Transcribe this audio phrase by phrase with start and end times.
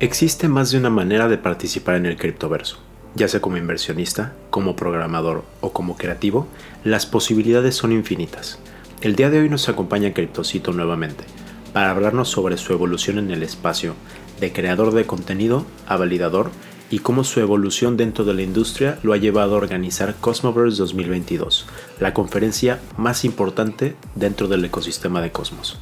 [0.00, 2.78] Existe más de una manera de participar en el criptoverso.
[3.14, 6.48] Ya sea como inversionista, como programador o como creativo,
[6.82, 8.58] las posibilidades son infinitas.
[9.02, 11.24] El día de hoy nos acompaña Criptocito nuevamente
[11.72, 13.94] para hablarnos sobre su evolución en el espacio,
[14.40, 16.50] de creador de contenido a validador
[16.90, 21.66] y cómo su evolución dentro de la industria lo ha llevado a organizar Cosmoverse 2022,
[22.00, 25.78] la conferencia más importante dentro del ecosistema de Cosmos.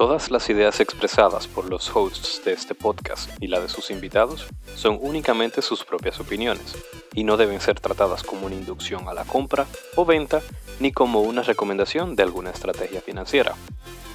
[0.00, 4.46] Todas las ideas expresadas por los hosts de este podcast y la de sus invitados
[4.74, 6.74] son únicamente sus propias opiniones
[7.12, 10.40] y no deben ser tratadas como una inducción a la compra o venta
[10.78, 13.54] ni como una recomendación de alguna estrategia financiera.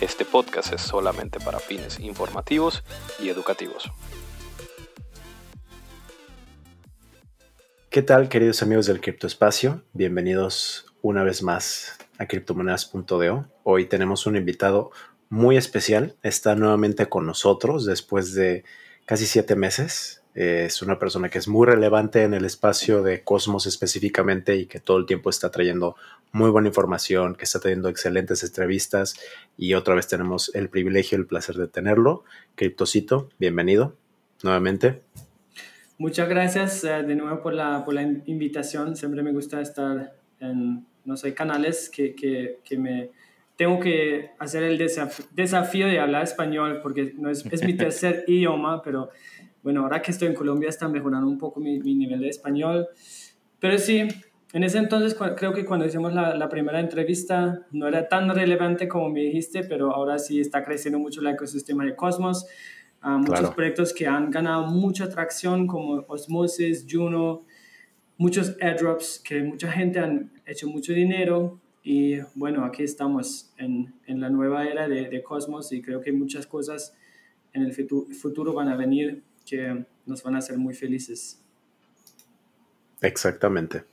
[0.02, 2.84] Este podcast es solamente para fines informativos
[3.20, 3.92] y educativos.
[7.92, 9.84] ¿Qué tal queridos amigos del criptoespacio?
[9.94, 13.46] Bienvenidos una vez más a criptomonedas.do.
[13.64, 14.90] Hoy tenemos un invitado
[15.36, 16.16] muy especial.
[16.24, 18.64] Está nuevamente con nosotros después de
[19.06, 20.22] casi siete meses.
[20.34, 24.80] es una persona que es muy relevante en el espacio de Cosmos específicamente y que
[24.80, 25.96] todo el tiempo está trayendo
[26.32, 29.16] muy buena información, que está teniendo excelentes entrevistas
[29.58, 32.24] y otra vez tenemos el privilegio, el placer de tenerlo.
[32.56, 33.94] Criptocito, bienvenido
[34.42, 35.02] nuevamente.
[35.98, 38.96] Muchas gracias eh, de nuevo por la, por la invitación.
[38.96, 43.10] Siempre me gusta estar en, no sé, canales que, que, que me
[43.56, 48.82] tengo que hacer el desafío de hablar español porque no es, es mi tercer idioma,
[48.82, 49.10] pero
[49.64, 52.88] bueno, ahora que estoy en Colombia está mejorando un poco mi, mi, nivel de español.
[53.60, 54.08] Pero sí,
[54.54, 58.88] en ese entonces creo que cuando hicimos la, la, primera entrevista no era tan relevante
[58.88, 62.46] como me dijiste, pero ahora sí está creciendo mucho el ecosistema de Cosmos.
[63.04, 67.46] Uh, muchos proyectos que han ganado mucha atracción como Osmosis, Juno,
[68.18, 74.20] muchos airdrops que mucha gente han hecho mucho dinero y bueno, aquí estamos en, en
[74.20, 76.96] la nueva era de, de, Cosmos y creo que muchas cosas
[77.54, 81.40] en el futuro van a venir que nos van a hacer muy felices.
[83.02, 83.84] Exactamente.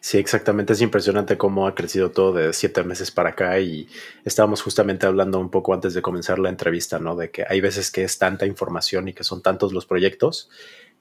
[0.00, 0.74] Sí, exactamente.
[0.74, 3.88] Es impresionante cómo ha crecido todo de siete meses para acá y
[4.26, 7.16] estábamos justamente hablando un poco antes de comenzar la entrevista, ¿no?
[7.16, 10.50] De que hay veces que es tanta información y que son tantos los proyectos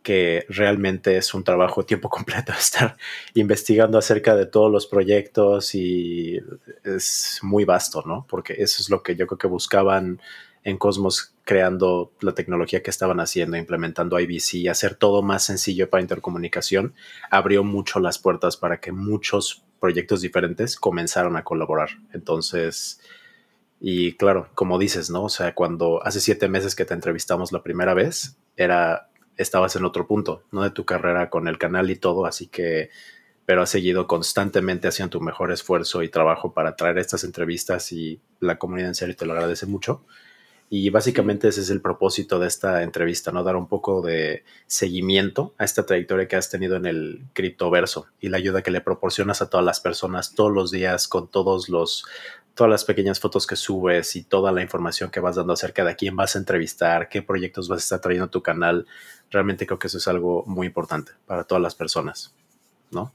[0.04, 2.98] que realmente es un trabajo tiempo completo estar
[3.34, 6.40] investigando acerca de todos los proyectos y
[6.84, 8.26] es muy vasto, ¿no?
[8.30, 10.22] Porque eso es lo que yo creo que buscaban
[10.64, 16.02] en Cosmos creando la tecnología que estaban haciendo, implementando IBC, hacer todo más sencillo para
[16.02, 16.94] intercomunicación,
[17.31, 21.90] abrió mucho las puertas para que muchos proyectos diferentes comenzaron a colaborar.
[22.14, 23.00] Entonces,
[23.80, 25.24] y claro, como dices, ¿no?
[25.24, 29.09] O sea, cuando hace siete meses que te entrevistamos la primera vez, era
[29.40, 30.62] estabas en otro punto, ¿no?
[30.64, 32.90] De tu carrera con el canal y todo, así que,
[33.46, 38.20] pero has seguido constantemente haciendo tu mejor esfuerzo y trabajo para traer estas entrevistas y
[38.42, 40.04] la comunidad en serio te lo agradece mucho.
[40.72, 43.44] Y básicamente ese es el propósito de esta entrevista, ¿no?
[43.44, 48.30] Dar un poco de seguimiento a esta trayectoria que has tenido en el criptoverso y
[48.30, 52.06] la ayuda que le proporcionas a todas las personas todos los días con todos los
[52.59, 55.92] todas las pequeñas fotos que subes y toda la información que vas dando acerca de
[55.92, 58.86] a quién vas a entrevistar, qué proyectos vas a estar trayendo a tu canal.
[59.31, 62.36] Realmente creo que eso es algo muy importante para todas las personas,
[62.92, 63.14] ¿no?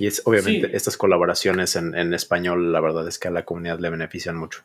[0.00, 3.78] Y es obviamente estas colaboraciones en, en, español, la verdad es que a la comunidad
[3.78, 4.64] le benefician mucho.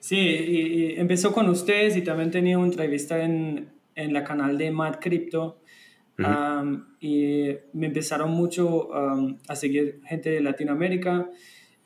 [0.00, 4.72] Sí, y, empezó con ustedes y también tenía una entrevista en, en la canal de
[4.72, 5.60] Mad Crypto.
[6.18, 11.30] um, y me empezaron mucho um, a seguir gente de Latinoamérica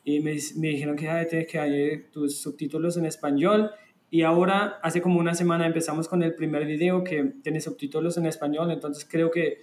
[0.04, 3.70] y me, me dijeron que tienes que añadir tus subtítulos en español.
[4.10, 8.26] Y ahora, hace como una semana empezamos con el primer video que tiene subtítulos en
[8.26, 9.58] español, entonces creo que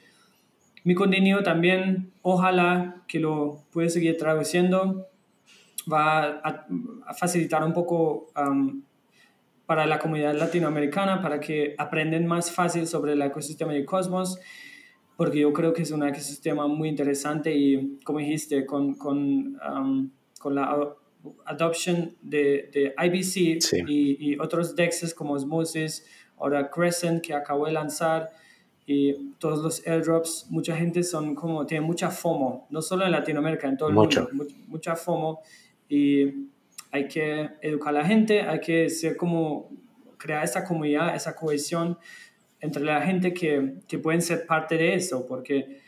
[0.84, 5.08] mi contenido también, ojalá que lo puedes seguir traduciendo,
[5.92, 6.68] va a,
[7.06, 8.82] a facilitar un poco um,
[9.68, 14.40] para la comunidad latinoamericana, para que aprenden más fácil sobre el ecosistema de Cosmos,
[15.16, 20.10] porque yo creo que es un ecosistema muy interesante y, como dijiste, con, con um,
[20.42, 20.96] con la
[21.46, 26.06] adoption de, de IBC y, y, otros DEXs como Osmosis,
[26.38, 28.32] ahora Crescent que acabo de lanzar
[28.88, 33.68] y todos los airdrops, mucha gente son como, tiene mucha FOMO, no solo en Latinoamérica,
[33.68, 34.28] en todo el mundo,
[34.68, 35.42] mucha FOMO
[35.88, 36.50] y
[36.92, 39.70] hay que educar a la gente, hay que ser como,
[40.18, 41.98] crear esa comunidad, esa cohesión
[42.60, 45.80] entre la gente que, que pueden ser parte de eso, porque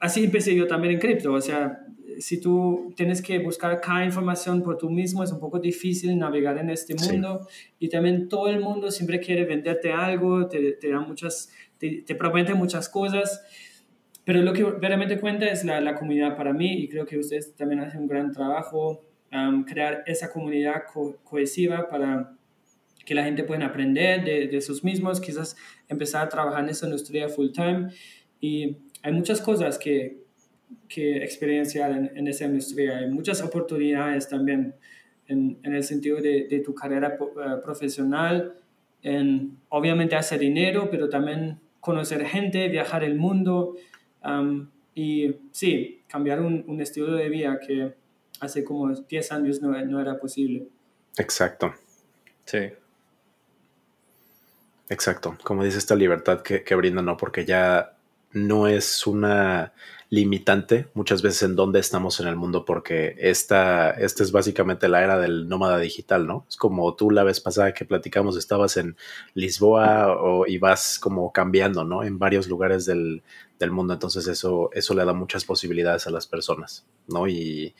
[0.00, 1.86] así empecé yo también en cripto, o sea,
[2.20, 6.58] si tú tienes que buscar cada información por tú mismo, es un poco difícil navegar
[6.58, 7.46] en este mundo.
[7.78, 12.14] Y también todo el mundo siempre quiere venderte algo, te, te da muchas, te, te,
[12.14, 13.42] promete muchas cosas.
[14.24, 17.54] Pero lo que realmente cuenta es la, la, comunidad para mí y creo que ustedes
[17.54, 22.36] también hacen un gran trabajo, um, crear esa comunidad co cohesiva para
[23.04, 25.56] que la gente puede aprender de, de sus mismos, quizás
[25.88, 27.88] empezar a trabajar en esa industria full time.
[28.40, 30.21] Y hay muchas cosas que,
[30.88, 32.98] que experienciar en, en, esa industria.
[32.98, 34.74] Hay muchas oportunidades también
[35.26, 38.54] en, en el sentido de, de tu carrera uh, profesional,
[39.02, 43.76] en obviamente hacer dinero, pero también conocer gente, viajar el mundo
[44.24, 47.94] um, y sí, cambiar un, un, estilo de vida que
[48.40, 50.68] hace como 10 años no, no era posible.
[51.16, 51.74] Exacto.
[52.44, 52.70] Sí.
[54.88, 57.16] Exacto, como dice esta libertad que, que, brinda, ¿no?
[57.16, 57.96] Porque ya
[58.32, 59.72] no es una
[60.12, 65.02] limitante muchas veces en dónde estamos en el mundo, porque esta, esta es básicamente la
[65.02, 66.44] era del nómada digital, ¿no?
[66.50, 68.94] Es como tú la vez pasada que platicamos, estabas en
[69.32, 72.04] Lisboa o, y vas como cambiando, ¿no?
[72.04, 73.22] En varios lugares del,
[73.58, 77.26] del mundo, entonces eso, eso le da muchas posibilidades a las personas, ¿no?
[77.26, 77.74] Y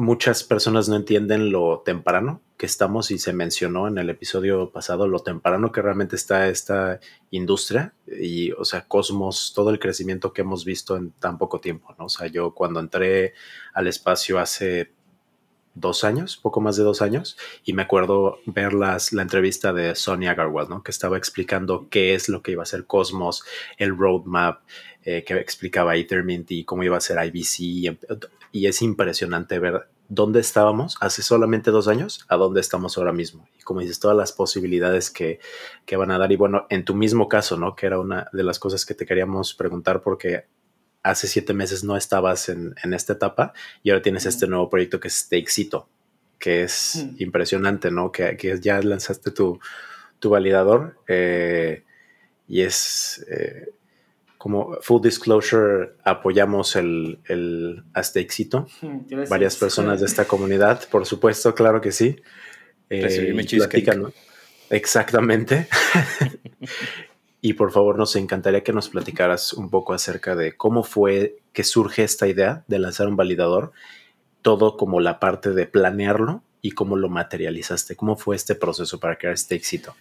[0.00, 5.06] muchas personas no entienden lo temprano que estamos y se mencionó en el episodio pasado
[5.06, 7.00] lo temprano que realmente está esta
[7.30, 11.94] industria y, o sea, Cosmos, todo el crecimiento que hemos visto en tan poco tiempo,
[11.98, 12.06] ¿no?
[12.06, 13.34] O sea, yo cuando entré
[13.74, 14.90] al espacio hace
[15.74, 19.94] dos años, poco más de dos años, y me acuerdo ver las, la entrevista de
[19.94, 20.82] Sonia Garwell, ¿no?
[20.82, 23.44] Que estaba explicando qué es lo que iba a ser Cosmos,
[23.76, 24.62] el roadmap,
[25.04, 27.98] eh, que explicaba Ethermint y cómo iba a ser IBC,
[28.52, 33.48] y, es impresionante ver dónde estábamos hace solamente dos años a dónde estamos ahora mismo.
[33.58, 35.40] Y como dices, todas las posibilidades que,
[35.86, 36.32] que, van a dar.
[36.32, 37.74] Y bueno, en tu mismo caso, ¿no?
[37.76, 40.46] Que era una de las cosas que te queríamos preguntar porque
[41.02, 43.52] hace siete meses no estabas en, en esta etapa
[43.82, 45.88] y ahora tienes este nuevo proyecto que es Takesito,
[46.38, 47.22] que es mm.
[47.22, 48.12] impresionante, ¿no?
[48.12, 49.60] Que, que, ya lanzaste tu,
[50.18, 51.84] tu validador eh,
[52.46, 53.24] y es...
[53.30, 53.72] Eh,
[54.40, 58.66] como full disclosure, apoyamos el, el hasta éxito.
[59.28, 62.16] Varias personas de esta comunidad, por supuesto, claro que sí.
[62.88, 64.14] Eh, platican,
[64.70, 65.68] Exactamente.
[67.42, 71.62] y por favor, nos encantaría que nos platicaras un poco acerca de cómo fue que
[71.62, 73.72] surge esta idea de lanzar un validador,
[74.40, 77.94] todo como la parte de planearlo y cómo lo materializaste.
[77.94, 79.94] ¿Cómo fue este proceso para crear este éxito?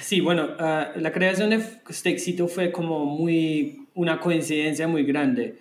[0.00, 5.58] Sí, bueno, uh, la creación de este éxito fue como muy, una coincidencia muy grande,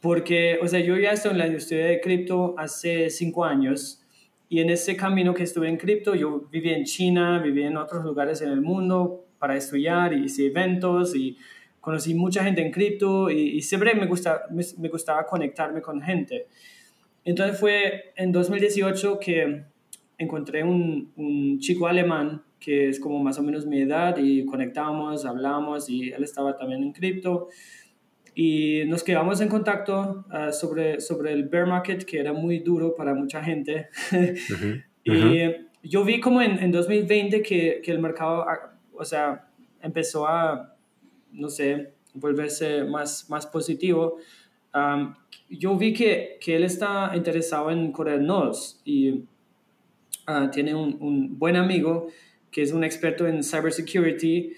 [0.00, 4.02] porque, o sea, yo ya estoy en la industria de cripto hace cinco años
[4.48, 8.04] y en ese camino que estuve en cripto, yo viví en China, viví en otros
[8.04, 11.38] lugares en el mundo para estudiar y hice eventos y
[11.80, 16.02] conocí mucha gente en cripto y, y, siempre me, gusta, me, me gustaba conectarme con
[16.02, 16.46] gente.
[17.24, 19.64] Entonces fue en 2018 que
[20.18, 25.24] encontré un, un chico alemán que es como más o menos mi edad y conectamos,
[25.24, 27.48] hablamos y él estaba también en cripto
[28.34, 32.94] y nos quedamos en contacto uh, sobre, sobre el bear market que era muy duro
[32.94, 35.66] para mucha gente uh -huh, y uh -huh.
[35.82, 39.48] yo vi como en, en 2020 que, que, el mercado, ah, o sea,
[39.80, 40.76] empezó a,
[41.32, 44.18] no sé, volverse más, más positivo.
[44.74, 45.14] Um,
[45.50, 49.10] yo vi que, que él está interesado en correr nodos y
[50.28, 52.06] uh, tiene un, un buen amigo
[52.52, 54.52] que es un experto en cybersecurity,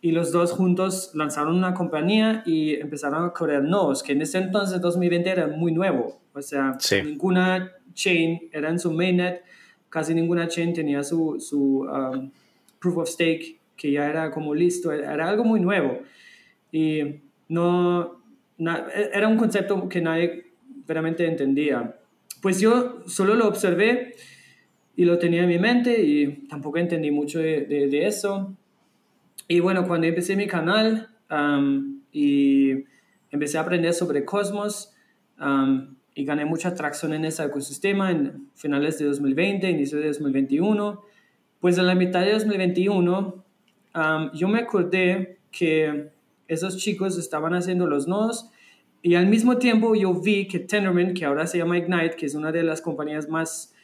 [0.00, 4.38] y los dos juntos lanzaron una compañía y empezaron a correr nodos, que en ese
[4.38, 6.20] entonces, 2020, era muy nuevo.
[6.32, 7.02] O sea, sí.
[7.02, 9.44] ninguna chain era en su mainnet,
[9.88, 12.30] casi ninguna chain tenía su, su um,
[12.80, 16.00] proof of stake, que ya era como listo, era algo muy nuevo.
[16.72, 18.22] Y no,
[18.58, 20.46] na, era un concepto que nadie
[20.86, 21.96] realmente entendía.
[22.40, 24.14] Pues yo solo lo observé
[24.96, 28.54] y lo tenía en mi mente y tampoco entendí mucho de, de, de eso.
[29.48, 32.84] Y bueno, cuando empecé mi canal um, y
[33.30, 34.92] empecé a aprender sobre Cosmos
[35.40, 41.00] um, y gané mucha atracción en ese ecosistema en finales de 2020, inicio de 2021,
[41.60, 43.44] pues en la mitad de 2021
[43.94, 46.10] um, yo me acordé que
[46.48, 48.50] esos chicos estaban haciendo los nodos
[49.02, 52.34] y al mismo tiempo yo vi que Tendermint, que ahora se llama Ignite, que es
[52.34, 53.74] una de las compañías más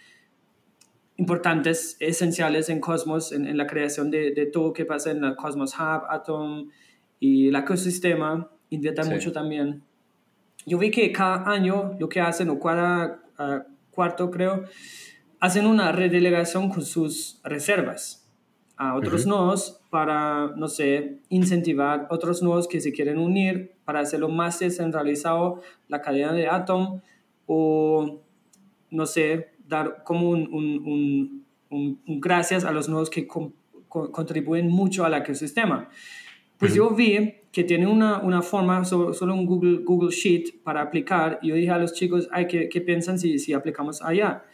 [1.19, 5.35] importantes, esenciales en Cosmos, en, en la creación de, de, todo que pasa en el
[5.37, 6.71] Cosmos Hub, Atom
[7.19, 9.11] y el ecosistema, invierten sí.
[9.11, 9.83] mucho también.
[10.65, 14.65] Yo vi que cada año lo que hacen, o cada uh, cuarto creo,
[15.41, 18.25] hacen una redelegación con sus reservas
[18.77, 19.31] a otros uh -huh.
[19.31, 25.63] nodos para, no sé, incentivar otros nodos que se quieren unir para hacerlo más descentralizado
[25.89, 27.01] la cadena de Atom
[27.47, 28.21] o,
[28.91, 33.53] no sé, dar como un, un, un, un gracias a los nodos que con,
[33.89, 35.89] con, contribuyen mucho al ecosistema.
[36.59, 36.77] Pues uh -huh.
[36.77, 41.39] yo vi que tiene una, una forma, solo, solo, un Google, Google Sheet para aplicar,
[41.43, 44.45] y yo dije a los chicos, Ay, ¿qué, qué piensan si, si aplicamos allá?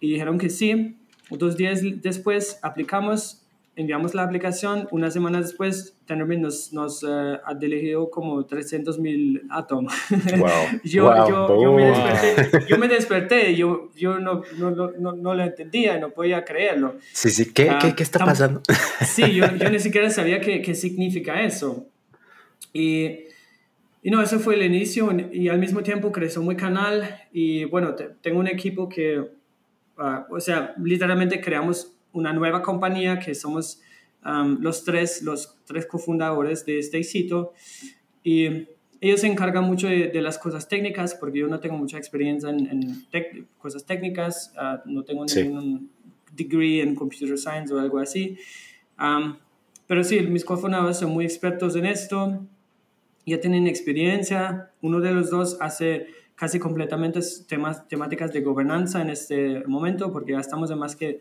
[0.00, 0.96] Y dijeron que sí,
[1.30, 3.47] dos días después aplicamos
[3.78, 9.42] enviamos la aplicación, unas semanas después Tendermint nos, nos uh, ha dirigido como 300 mil
[9.50, 9.94] átomos.
[10.36, 10.48] Wow.
[10.84, 11.28] yo, wow.
[11.28, 15.96] Yo, yo, me desperté, yo me desperté, yo, yo no, no, no, no, lo entendía,
[15.98, 16.96] no podía creerlo.
[17.12, 18.62] Sí, sí, ¿qué, uh, ¿qué, qué está pasando?
[19.06, 21.86] sí, yo, yo, ni siquiera sabía qué, qué significa eso.
[22.72, 23.26] Y,
[24.02, 27.94] y, no, eso fue el inicio y al mismo tiempo creció muy canal y bueno,
[27.94, 33.80] te, tengo un equipo que, uh, o sea, literalmente creamos una nueva compañía que somos
[34.24, 37.52] um, los tres, los tres cofundadores de este sitio
[38.22, 38.68] y
[39.00, 43.06] ellos se encargan mucho de, las cosas técnicas porque yo no tengo mucha experiencia en,
[43.12, 45.90] en cosas técnicas, uh, no tengo ningún
[46.32, 48.36] degree en computer science o algo así.
[48.98, 49.36] Um,
[49.86, 52.44] pero sí, mis cofundadores son muy expertos en esto,
[53.24, 54.70] ya tienen experiencia.
[54.82, 60.32] Uno de los dos hace casi completamente temas, temáticas de gobernanza en este momento porque
[60.32, 61.20] ya estamos en más que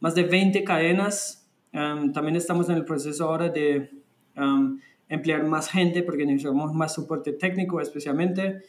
[0.00, 1.48] más de 20 cadenas.
[1.72, 3.90] Um, también estamos en el proceso ahora de
[4.36, 8.62] um, emplear más gente porque necesitamos más soporte técnico especialmente.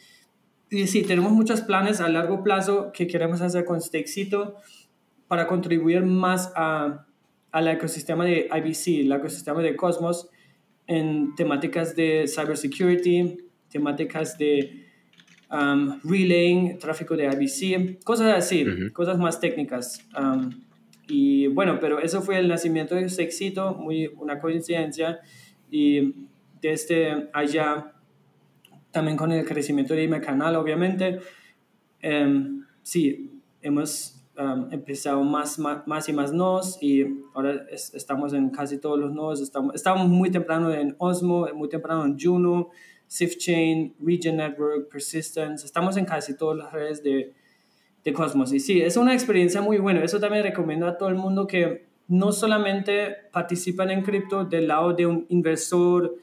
[0.70, 4.56] Y sí, tenemos muchos planes a largo plazo que queremos hacer con éxito
[5.28, 7.06] para contribuir más a,
[7.50, 10.28] al ecosistema de IBC, el ecosistema de Cosmos,
[10.86, 13.38] en temáticas de cybersecurity,
[13.70, 14.86] temáticas de
[15.50, 20.06] um, relaying, tráfico de IBC, cosas así, cosas más técnicas.
[20.18, 20.50] Um,
[21.08, 25.20] y bueno, pero eso fue el nacimiento de ese éxito, muy una coincidencia.
[25.70, 26.14] Y
[26.60, 27.94] desde allá,
[28.90, 31.20] también con el crecimiento de mi canal, obviamente,
[32.02, 34.18] um, sí, hemos
[34.70, 37.04] empezado más, más, más, y más nodos y
[37.34, 39.40] ahora estamos en casi todos los nodos.
[39.40, 42.70] Estamos, estamos muy temprano en Osmo, muy temprano en Juno,
[43.08, 45.66] SwiftChain, Region Network, Persistence.
[45.66, 47.34] Estamos en casi todas las redes de,
[48.04, 48.52] de Cosmos.
[48.52, 50.02] Y sí, es una experiencia muy buena.
[50.02, 54.92] Eso también recomiendo a todo el mundo que no solamente participan en cripto del lado
[54.92, 56.16] de un inversor,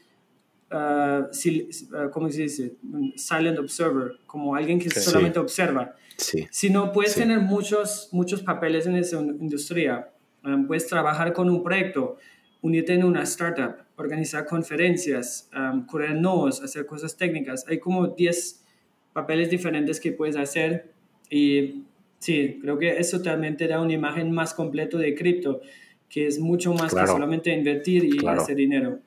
[0.71, 2.75] uh, ¿cómo se dice?
[2.83, 6.47] Un silent observer, como alguien que solamente observa, sí.
[6.51, 10.11] sino puedes tener muchos, muchos papeles en esa industria.
[10.43, 12.17] Um, puedes trabajar con un proyecto,
[12.61, 17.65] unirte en una startup, organizar conferencias, um, correr nodos, hacer cosas técnicas.
[17.67, 18.65] Hay como 10
[19.13, 20.93] papeles diferentes que puedes hacer
[21.29, 21.83] y
[22.19, 25.61] sí, creo que eso también te da una imagen más completa de cripto,
[26.09, 28.99] que es mucho más que solamente invertir y hacer dinero.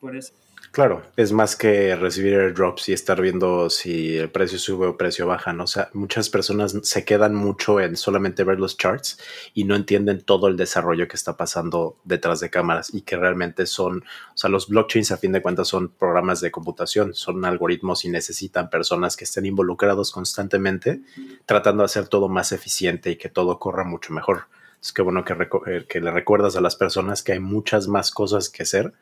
[0.00, 0.34] Por eso.
[0.74, 5.24] Claro, es más que recibir airdrops y estar viendo si el precio sube o precio
[5.24, 5.62] baja, ¿no?
[5.62, 9.20] O sea, muchas personas se quedan mucho en solamente ver los charts
[9.54, 13.66] y no entienden todo el desarrollo que está pasando detrás de cámaras y que realmente
[13.66, 18.04] son, o sea, los blockchains a fin de cuentas son programas de computación, son algoritmos
[18.04, 21.02] y necesitan personas que estén involucrados constantemente
[21.46, 24.48] tratando de hacer todo más eficiente y que todo corra mucho mejor.
[24.82, 25.34] Es que bueno que,
[25.66, 28.92] eh, que le recuerdas a las personas que hay muchas más cosas que hacer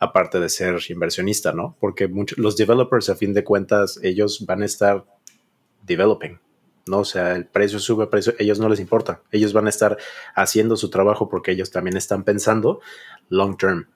[0.00, 1.76] aparte de ser inversionista, ¿no?
[1.78, 5.04] Porque muchos, los developers, a fin de cuentas, ellos van a estar
[5.82, 6.40] developing,
[6.86, 7.00] ¿no?
[7.00, 9.22] O sea, el precio sube, el precio, ellos no les importa.
[9.30, 9.98] Ellos van a estar
[10.34, 12.80] haciendo su trabajo porque ellos también están pensando
[13.28, 13.88] long term,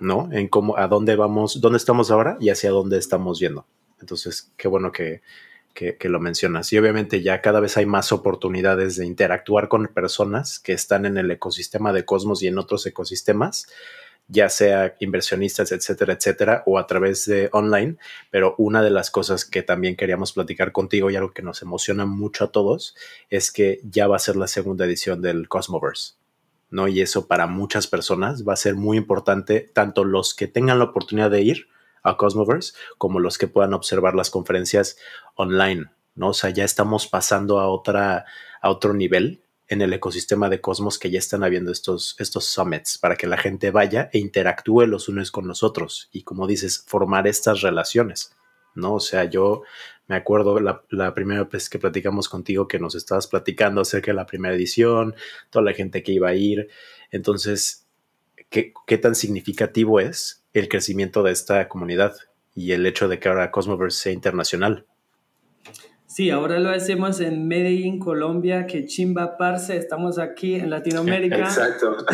[0.00, 0.28] ¿no?
[0.32, 3.64] En cómo, a dónde vamos, dónde estamos ahora y hacia dónde estamos yendo.
[4.00, 5.22] Entonces, qué bueno que,
[5.72, 6.72] que, que, lo mencionas.
[6.72, 11.16] Y obviamente ya cada vez hay más oportunidades de interactuar con personas que están en
[11.16, 13.68] el ecosistema de Cosmos y en otros ecosistemas
[14.28, 17.96] ya sea inversionistas, etcétera, etcétera, o a través de online.
[18.30, 22.06] Pero una de las cosas que también queríamos platicar contigo y algo que nos emociona
[22.06, 22.96] mucho a todos
[23.30, 26.14] es que ya va a ser la segunda edición del Cosmoverse.
[26.70, 26.88] ¿no?
[26.88, 30.86] Y eso para muchas personas va a ser muy importante, tanto los que tengan la
[30.86, 31.68] oportunidad de ir
[32.02, 34.96] a Cosmoverse como los que puedan observar las conferencias
[35.34, 36.30] online, ¿no?
[36.30, 38.24] O sea, ya estamos pasando a otra,
[38.60, 42.98] a otro nivel en el ecosistema de Cosmos que ya están habiendo estos, estos summits
[42.98, 46.84] para que la gente vaya e interactúe los unos con los otros y como dices,
[46.86, 48.36] formar estas relaciones,
[48.74, 48.94] ¿no?
[48.94, 49.62] O sea, yo
[50.08, 54.16] me acuerdo la, la, primera vez que platicamos contigo que nos estabas platicando acerca de
[54.16, 55.14] la primera edición,
[55.50, 56.68] toda la gente que iba a ir,
[57.10, 57.86] entonces,
[58.50, 62.14] ¿qué, qué tan significativo es el crecimiento de esta comunidad
[62.54, 64.86] y el hecho de que ahora Cosmoverse sea internacional?
[66.12, 71.36] Sí, ahora lo hacemos en Medellín, Colombia, que chimba parce, estamos aquí en Latinoamérica.
[71.38, 71.96] Exacto.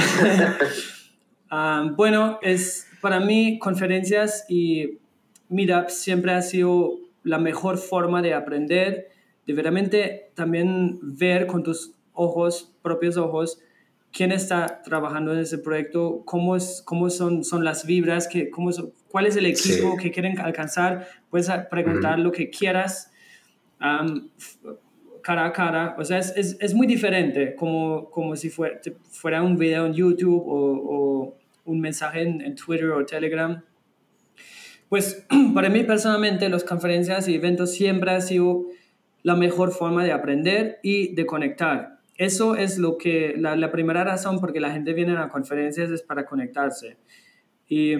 [1.50, 4.99] Ah, bueno, es para mí conferencias y
[5.49, 9.09] meetups siempre ha sido la mejor forma de aprender,
[9.47, 13.61] de verdaderamente también ver con tus ojos, propios ojos,
[14.12, 18.71] quién está trabajando en ese proyecto, cómo, es, cómo son, son las vibras, que, cómo
[19.09, 21.09] cuál es el equipo que quieren alcanzar.
[21.31, 23.11] Puedes preguntar lo que quieras
[25.23, 28.80] cara a cara, o sea, es, es, es muy diferente, como, como si fuera,
[29.11, 33.62] fuera un video en YouTube o, o un mensaje en, en, Twitter o Telegram.
[34.88, 38.66] Pues para mí personalmente, las conferencias y eventos siempre han sido
[39.23, 41.99] la mejor forma de aprender y de conectar.
[42.16, 45.90] Eso es lo que, la, la primera razón por que la gente viene a conferencias
[45.90, 46.97] es para conectarse.
[47.68, 47.94] Y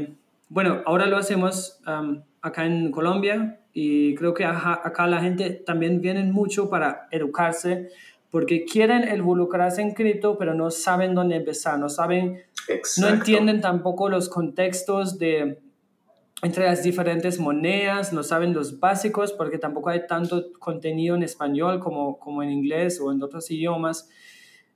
[0.49, 6.01] bueno, ahora lo hacemos um, acá en Colombia y creo que acá la gente también
[6.01, 7.91] viene mucho para educarse
[8.31, 12.43] porque quieren involucrarse en cripto, pero no saben dónde empezar, no saben,
[12.99, 15.61] no entienden tampoco los contextos de
[16.43, 21.81] entre las diferentes monedas, no saben los básicos porque tampoco hay tanto contenido en español
[21.81, 24.09] como, como en inglés o en otros idiomas.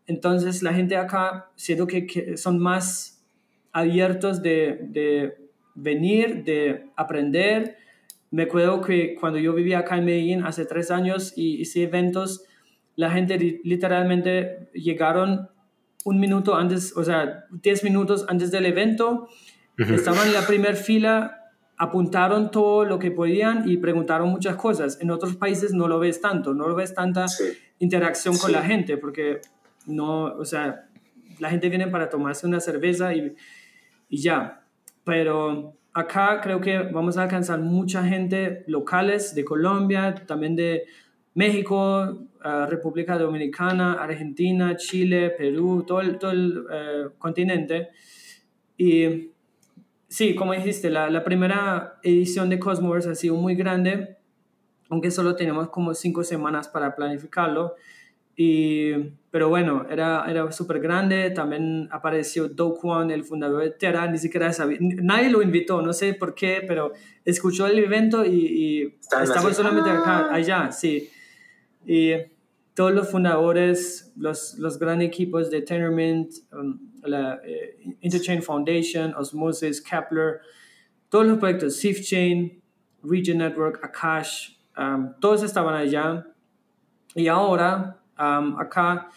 [0.06, 3.22] Entonces la gente acá siento que, que son más
[3.70, 5.41] abiertos de, de
[5.74, 7.76] venir, de aprender.
[8.30, 12.44] Me acuerdo que cuando yo vivía acá en Medellín hace tres años y hice eventos,
[12.96, 15.48] la gente literalmente llegaron
[16.04, 19.28] un minuto antes, o sea, diez minutos antes del evento,
[19.76, 21.42] estaban en la primera fila,
[21.76, 25.00] apuntaron todo lo que podían y preguntaron muchas cosas.
[25.00, 27.26] En otros países no lo ves tanto, no lo ves tanta
[27.78, 29.40] interacción con la gente, porque
[29.86, 30.88] no, o sea,
[31.38, 33.34] la gente viene para tomarse una cerveza y,
[34.08, 34.61] y ya
[35.04, 40.84] pero acá creo que vamos a alcanzar mucha gente locales de Colombia, también de
[41.34, 47.88] México, uh, República Dominicana, Argentina, Chile, Perú, todo el, todo el uh, continente.
[48.76, 49.30] Y
[50.08, 54.16] sí, como dijiste, la, la primera edición de Cosmos ha sido muy grande,
[54.90, 57.76] aunque solo tenemos como cinco semanas para planificarlo.
[58.36, 58.92] Y,
[59.30, 61.30] pero bueno, era, era súper grande.
[61.30, 64.06] También apareció Do Kwon, el fundador de Terra.
[64.10, 66.92] Ni siquiera sabía, nadie lo invitó, no sé por qué, pero
[67.24, 70.34] escuchó el evento y, y estaba solamente acá, ah".
[70.34, 71.10] allá, sí.
[71.86, 72.12] Y
[72.74, 79.80] todos los fundadores, los, los grandes equipos de Tenerment, um, la eh, Interchain Foundation, Osmosis,
[79.82, 80.40] Kepler,
[81.10, 82.62] todos los proyectos, SafeChain,
[83.02, 86.26] Region Network, Akash, um, todos estaban allá.
[87.14, 88.01] Y ahora
[88.58, 89.08] acá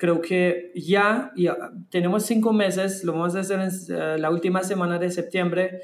[0.00, 1.56] creo que ya, ya,
[1.90, 5.82] tenemos cinco meses, lo vamos a hacer en eh, la última semana de septiembre,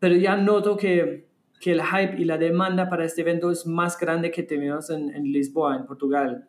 [0.00, 1.28] pero ya noto que,
[1.60, 5.14] que, el hype y la demanda para este evento es más grande que tenemos en,
[5.14, 6.48] en Lisboa, en Portugal.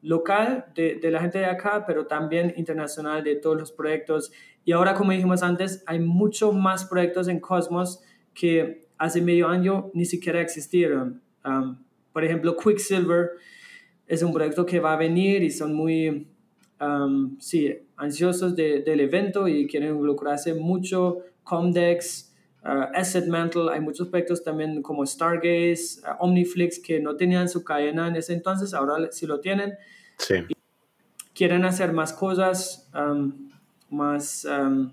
[0.00, 4.30] local de, de, la gente de acá, pero también internacional de todos los proyectos.
[4.64, 8.00] Y ahora, como dijimos antes, hay mucho más proyectos en Cosmos
[8.32, 11.20] que hace medio año ni siquiera existieron.
[12.12, 13.30] por ejemplo, Quicksilver
[14.06, 16.28] es un proyecto que va a venir y son muy
[16.80, 21.18] um, sí, ansiosos de, del evento y quieren involucrarse mucho.
[21.42, 22.32] Comdex,
[22.64, 27.64] uh, Asset Mantle, hay muchos proyectos también como Stargaze, uh, Omniflix que no tenían su
[27.64, 29.74] cadena en ese entonces, ahora sí lo tienen.
[30.18, 30.34] Sí.
[31.34, 33.50] quieren hacer más cosas, um,
[33.90, 34.92] más um,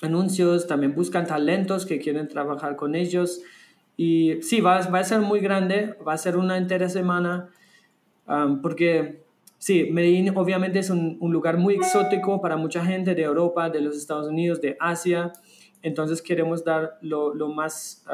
[0.00, 3.42] anuncios, también buscan talentos que quieren trabajar con ellos.
[3.96, 7.50] Y sí, va, va a ser muy grande, va a ser una entera semana
[8.62, 9.22] porque
[9.58, 13.80] sí, Medellín obviamente es un, un, lugar muy exótico para mucha gente de Europa, de
[13.80, 15.32] los Estados Unidos, de Asia,
[15.82, 18.04] entonces queremos dar lo, lo más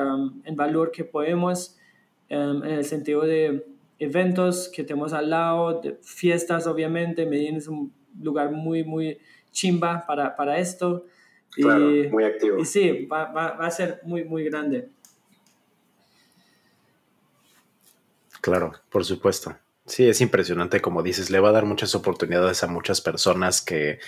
[0.44, 1.77] en valor que podemos
[2.29, 3.66] en el sentido de
[3.98, 9.18] eventos que tenemos al lado, de fiestas obviamente, Medellín es un lugar muy, muy
[9.50, 11.07] chimba para, para esto.
[11.50, 12.59] Claro, y, muy activo.
[12.59, 14.88] Y sí, va, va, va a ser muy, muy grande.
[18.40, 19.57] Claro, por supuesto.
[19.87, 23.99] Sí, es impresionante, como dices, le va a dar muchas oportunidades a muchas personas que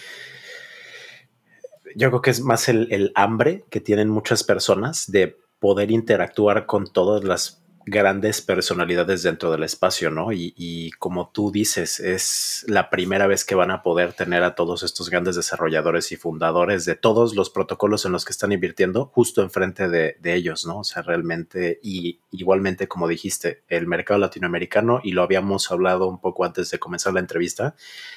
[1.95, 6.67] yo creo que es más el, el hambre que tienen muchas personas de poder interactuar
[6.67, 10.33] con todas las grandes personalidades dentro del espacio, ¿no?
[10.33, 14.83] Y, como tú dices, es la primera vez que van a poder tener a todos
[14.83, 19.41] estos grandes desarrolladores y fundadores de todos los protocolos en los que están invirtiendo justo
[19.41, 20.81] enfrente de, de ellos, ¿no?
[20.81, 26.21] O sea, realmente, y igualmente, como dijiste, el mercado latinoamericano, y lo habíamos hablado un
[26.21, 27.77] poco antes de comenzar la entrevista,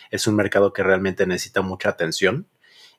[0.10, 2.48] es un mercado que realmente necesita mucha atención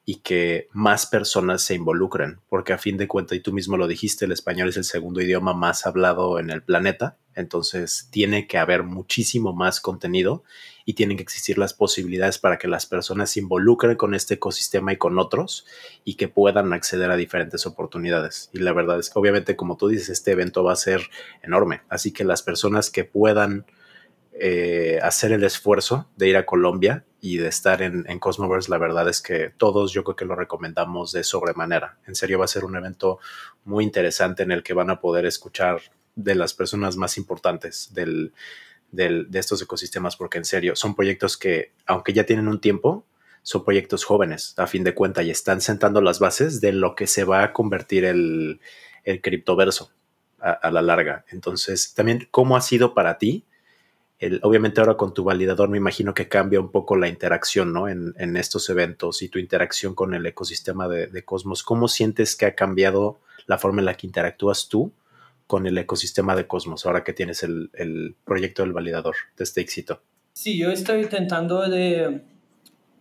[0.05, 3.87] y que más personas se involucren, porque a fin de cuentas, y tú mismo lo
[3.87, 8.59] dijiste, el español es el segundo idioma más hablado en el planeta, entonces tiene que
[8.59, 10.43] haber muchísimo más contenido
[10.85, 14.93] y tienen que existir las posibilidades para que las personas se involucren con este ecosistema
[14.93, 15.67] y con otros
[16.05, 18.51] y que puedan acceder a diferentes oportunidades.
[18.53, 21.03] Y la verdad es que obviamente, como tú dices, este evento va a ser
[21.43, 23.67] enorme, así que las personas que puedan
[24.43, 28.79] eh, hacer el esfuerzo de ir a Colombia y de estar en, en Cosmoverse, la
[28.79, 31.99] verdad es que todos yo creo que lo recomendamos de sobremanera.
[32.07, 33.19] En serio va a ser un evento
[33.65, 35.81] muy interesante en el que van a poder escuchar
[36.15, 38.33] de las personas más importantes de
[39.33, 43.07] estos ecosistemas, porque en serio, son proyectos que, aunque ya tienen un tiempo,
[43.43, 47.07] son proyectos jóvenes, a fin de cuentas, y están sentando las bases de lo que
[47.07, 48.61] se va a convertir el
[49.23, 49.93] criptoverso
[50.41, 51.25] a, la larga.
[51.29, 53.45] Entonces, también, ¿cómo ha sido para ti?
[54.21, 57.89] El, obviamente ahora con tu validador me imagino que cambia un poco la interacción ¿no?
[57.89, 61.63] en, en estos eventos y tu interacción con el ecosistema de, de, Cosmos.
[61.63, 64.93] ¿Cómo sientes que ha cambiado la forma en la que interactúas tú
[65.47, 69.63] con el ecosistema de Cosmos ahora que tienes el, el proyecto del validador de este
[69.63, 70.03] éxito?
[70.33, 72.23] Sí, yo estoy intentando de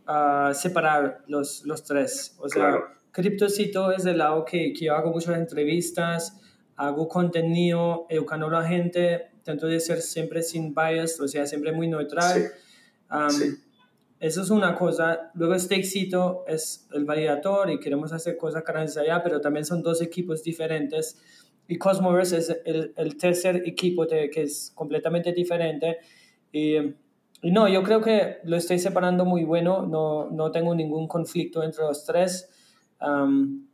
[0.07, 2.35] uh, separar los, los tres.
[2.39, 2.87] O sea, claro.
[3.11, 6.39] Criptocito es el lado que, que yo hago muchas entrevistas,
[6.75, 11.71] hago contenido, educando a la gente, intento de ser siempre sin bias, o sea, siempre
[11.71, 12.41] muy neutral.
[12.41, 12.47] Sí.
[13.11, 13.57] Um, sí.
[14.19, 15.31] Eso es una cosa.
[15.33, 19.81] Luego este éxito es el validador y queremos hacer cosas grandes allá, pero también son
[19.81, 21.17] dos equipos diferentes.
[21.67, 25.99] Y Cosmoverse es el, el tercer equipo de, que es completamente diferente.
[26.51, 26.77] Y,
[27.41, 31.63] y, no, yo creo que lo estoy separando muy bueno, no, no tengo ningún conflicto
[31.63, 32.49] entre los tres.
[32.99, 33.68] Um,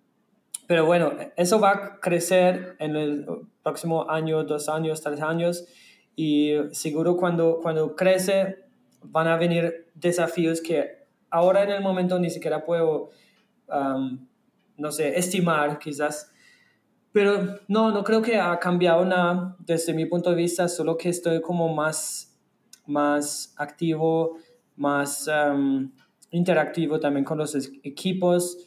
[0.67, 3.25] pero bueno, eso va a crecer en el
[3.63, 5.65] próximo año, dos años, tres años
[6.15, 8.65] y seguro cuando, cuando crece
[9.01, 13.09] van a venir desafíos que ahora en el momento ni siquiera puedo,
[14.77, 16.31] no sé, estimar quizás.
[17.11, 21.09] Pero no, no creo que ha cambiado nada desde mi punto de vista, solo que
[21.09, 22.37] estoy como más,
[22.85, 24.37] más activo,
[24.75, 25.29] más
[26.31, 28.57] interactivo también con los equipos.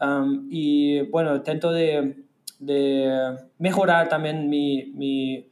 [0.00, 2.24] Um, y bueno, intento de,
[2.58, 5.50] de mejorar también mi, mi,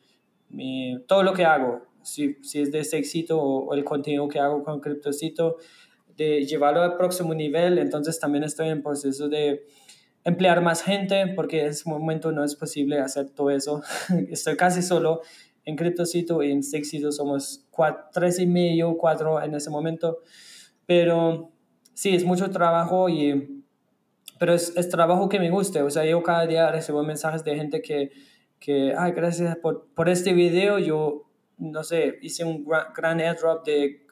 [0.50, 4.28] mi, todo lo que hago, si, si es de ese éxito o, o, el contenido
[4.28, 5.56] que hago con Cryptocito,
[6.16, 7.78] de llevarlo al próximo nivel.
[7.78, 9.66] Entonces también estoy en proceso de
[10.24, 13.82] emplear más gente porque en ese momento no es posible hacer todo eso.
[14.30, 15.20] estoy casi solo
[15.64, 20.18] en Cryptocito y en Sexito somos cuatro, tres y medio, cuatro en ese momento.
[20.86, 21.50] Pero
[21.94, 23.53] sí, es mucho trabajo y
[24.38, 27.56] pero es, es, trabajo que me guste, o sea, yo cada día recibo mensajes de
[27.56, 28.10] gente que,
[28.58, 33.64] que ay, gracias por, por este video, yo, no sé, hice un gran, gran airdrop
[33.64, 34.06] de,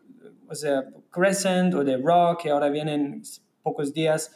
[0.48, 3.22] o sea, Crescent o de Rock, que ahora vienen
[3.62, 4.34] pocos días,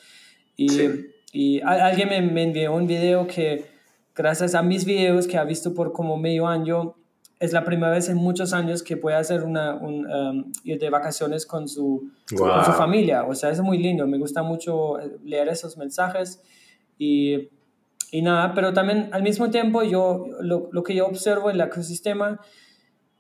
[0.56, 1.06] y, sí.
[1.32, 3.66] y alguien me, me envió un video que,
[4.14, 6.96] gracias a mis videos que ha visto por como medio año,
[7.38, 10.88] es la primera vez en muchos años que puede hacer una, un, um, ir de
[10.88, 12.48] vacaciones con su, wow.
[12.48, 13.24] con su familia.
[13.24, 14.06] O sea, es muy lindo.
[14.06, 16.42] Me gusta mucho eh, leer esos mensajes
[16.98, 17.50] y,
[18.10, 21.62] y nada, pero también al mismo tiempo yo, lo, lo, que yo observo en el
[21.62, 22.40] ecosistema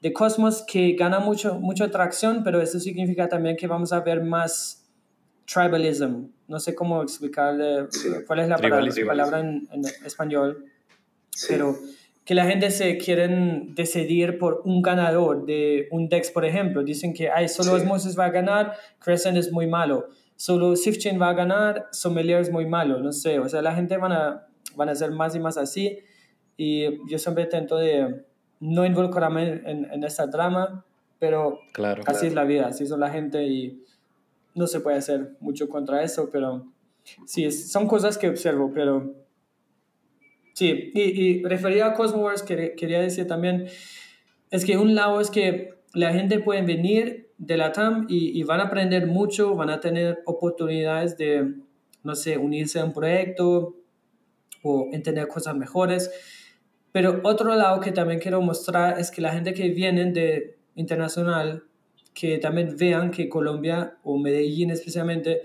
[0.00, 4.22] de Cosmos que gana mucho, mucha atracción, pero eso significa también que vamos a ver
[4.22, 4.86] más
[5.46, 6.28] tribalism.
[6.48, 7.88] No sé cómo explicarle
[8.26, 10.64] cuál es la palabra, palabra en, en, español,
[11.30, 11.46] sí.
[11.50, 11.76] pero
[12.26, 16.82] que la gente se quieren decidir por un ganador de un DEX, por ejemplo.
[16.82, 17.82] Dicen que Ay, solo sí.
[17.82, 20.08] Osmosis va a ganar, Crescent es muy malo.
[20.34, 22.98] Solo Sifchain va a ganar, Sommelier es muy malo.
[22.98, 26.00] No sé, o sea, la gente van a, van a ser más y más así.
[26.56, 28.24] Y yo siempre intento de
[28.58, 30.84] no involucrarme en, en esta drama,
[31.20, 32.26] pero claro, así claro.
[32.26, 33.84] es la vida, así son la gente y
[34.56, 36.66] no se puede hacer mucho contra eso, pero
[37.24, 39.14] sí, son cosas que observo, pero
[40.56, 43.66] Sí, y, y referido a Cosmos, quería, quería decir también,
[44.50, 48.42] es que un lado es que la gente puede venir de la TAM y, y,
[48.42, 51.56] van a aprender mucho, van a tener oportunidades de,
[52.02, 53.76] no sé, unirse a un proyecto
[54.62, 56.10] o entender cosas mejores.
[56.90, 61.64] Pero otro lado que también quiero mostrar es que la gente que viene de internacional,
[62.14, 65.42] que también vean que Colombia o Medellín especialmente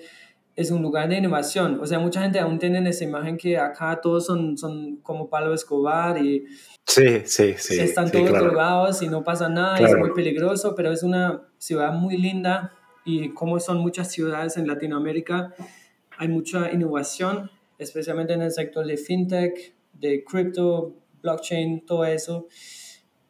[0.56, 1.80] es un lugar de innovación.
[1.80, 5.54] O sea, mucha gente aún tiene esa imagen que acá todos son, son como Pablo
[5.54, 6.46] Escobar y
[6.86, 8.46] sí, sí, sí, están sí, todos claro.
[8.46, 9.94] drogados y no pasa nada, Claro.
[9.94, 12.74] es muy peligroso, pero es una ciudad muy linda
[13.06, 15.54] y como son muchas ciudades en Latinoamérica,
[16.18, 22.48] hay mucha innovación, especialmente en el sector de fintech, de cripto, blockchain, todo eso.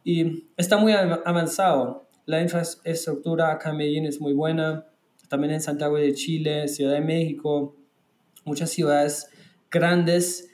[0.03, 2.07] Y está muy av- avanzado.
[2.25, 4.87] La infraestructura acá en Medellín es muy buena
[5.31, 7.73] también en Santiago de Chile, Ciudad de México,
[8.43, 9.29] muchas ciudades
[9.71, 10.49] grandes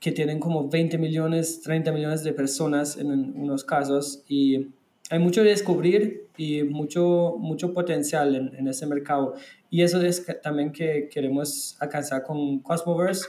[0.00, 4.66] que tienen como 20 millones, 30 millones de personas en unos casos y
[5.10, 9.34] hay mucho que descubrir y mucho, mucho potencial en, en ese mercado.
[9.70, 13.28] Y eso es que también que queremos alcanzar con Cosmoverse,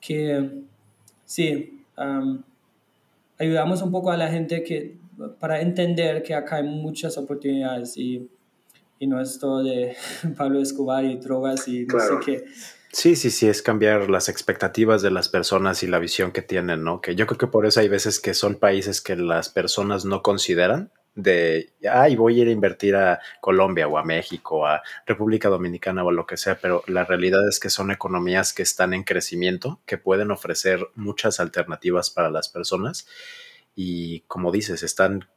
[0.00, 0.64] que
[1.24, 2.42] sí, um,
[3.38, 4.98] ayudamos un poco a la gente que,
[5.38, 8.28] para entender que acá hay muchas oportunidades y
[9.00, 9.96] y no es todo de
[10.38, 12.22] Pablo Escobar y drogas y no Claro.
[12.22, 12.44] sé qué.
[12.92, 16.82] Sí, sí, sí, es cambiar las expectativas de las personas y la visión que tienen,
[16.84, 17.00] ¿no?
[17.00, 20.22] Que yo creo que por eso hay veces que son países que las personas no
[20.22, 25.48] consideran de, ay, voy a ir a invertir a Colombia o a México, a República
[25.48, 29.04] Dominicana o lo que sea, pero la realidad es que son economías que están en
[29.04, 33.06] crecimiento, que pueden ofrecer muchas alternativas para las personas
[33.74, 35.28] y como dices, están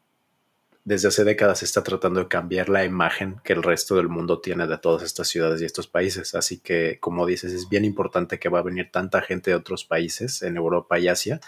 [0.85, 4.41] desde hace décadas se está tratando de cambiar la imagen que el resto del mundo
[4.41, 6.35] tiene de todas estas ciudades y estos países.
[6.35, 9.85] Así que, como dices, es bien importante que va a venir tanta gente de otros
[9.85, 11.39] países en Europa y Asia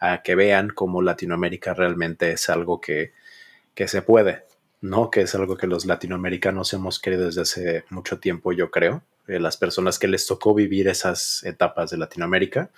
[0.00, 3.12] a que vean cómo Latinoamérica realmente es algo que,
[3.74, 4.44] que se puede,
[4.80, 5.10] ¿no?
[5.10, 9.02] Que es algo que los latinoamericanos hemos querido desde hace mucho tiempo, yo creo.
[9.28, 12.70] Eh, las personas que les tocó vivir esas etapas de Latinoamérica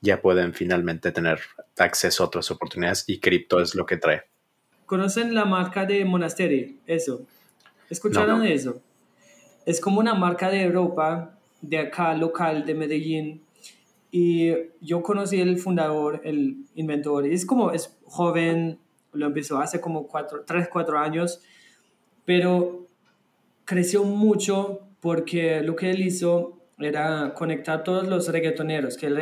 [0.00, 1.40] ya pueden finalmente tener
[1.78, 4.29] acceso a otras oportunidades y cripto es lo que trae.
[4.90, 6.80] ¿Conocen la marca de Monastery?
[6.84, 7.24] Eso.
[7.88, 8.82] ¿Escucharon eso?
[9.64, 13.40] Es como una marca de Europa, de acá, local, de Medellín.
[14.10, 17.24] Y yo conocí el fundador, el inventor.
[17.24, 18.80] Es como, es joven,
[19.12, 21.40] lo empezó hace como cuatro, tres, cuatro años,
[22.24, 22.88] pero
[23.64, 29.14] creció mucho porque lo que él hizo era conectar todos los reggaetoneros, que el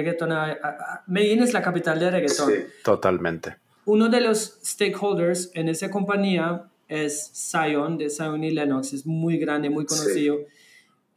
[1.08, 2.50] Medellín es la capital de reggaeton.
[2.50, 8.92] Sí, totalmente uno de los stakeholders en esa compañía es Zion, de Zion y Lennox,
[8.92, 10.40] es muy grande, muy conocido.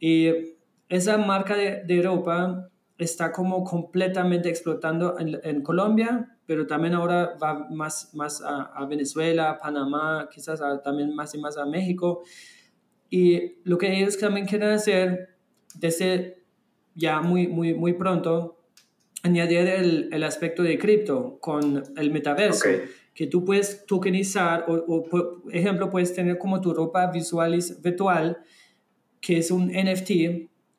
[0.00, 0.30] Y
[0.88, 8.14] esa marca de, Europa está como completamente explotando en, Colombia, pero también ahora va más,
[8.14, 12.22] más a, Venezuela, Panamá, quizás también más y más a México.
[13.10, 15.36] Y lo que ellos también quieren hacer
[15.74, 16.42] desde
[16.94, 18.61] ya muy, muy, muy pronto
[19.22, 22.68] añadir el, el aspecto de cripto con el metaverso,
[23.14, 28.38] que tú puedes tokenizar, o, por ejemplo, puedes tener como tu ropa visual virtual,
[29.20, 30.10] que es un NFT,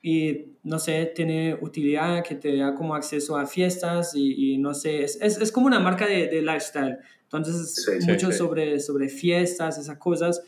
[0.01, 5.03] y no sé, tiene utilidad, que te da como acceso a fiestas, y, no sé,
[5.03, 6.97] es, es, es, como una marca de, de lifestyle.
[7.23, 10.43] Entonces, mucho Sobre, sobre fiestas, esas cosas.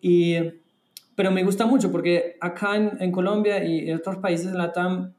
[0.00, 0.36] Y,
[1.14, 5.14] pero me gusta mucho porque acá en, en Colombia y en otros países de Latam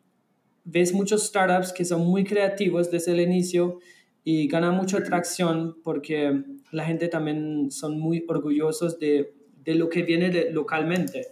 [0.69, 3.79] ves muchos startups que son muy creativos desde el inicio
[4.25, 10.03] y ganan mucha atracción porque la gente también son muy orgullosos de, de lo que
[10.03, 11.27] viene localmente.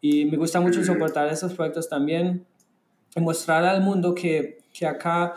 [0.00, 2.46] Y me gusta mucho soportar esos proyectos también
[3.14, 5.34] y mostrar al mundo que, que acá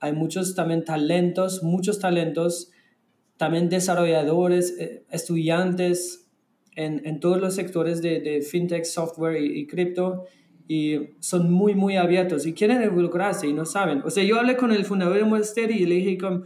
[0.00, 2.70] hay muchos también talentos, muchos talentos,
[3.36, 6.26] también desarrolladores, eh, estudiantes
[6.74, 10.24] en, en, todos los sectores de, de fintech, software y, y cripto
[10.68, 14.02] y son muy, muy abiertos y quieren involucrarse y no saben.
[14.04, 16.42] O sea, yo hablé con el fundador de Monster y le dije, como,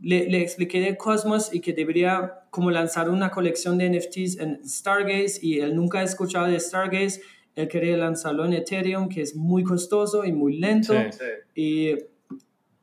[0.00, 4.66] le, le, expliqué de Cosmos y que debería como lanzar una colección de NFTs en
[4.66, 7.20] Stargaze y él nunca ha escuchado de Stargaze.
[7.54, 10.94] Él quería lanzarlo en Ethereum, que es muy costoso y muy lento.
[11.54, 11.96] Y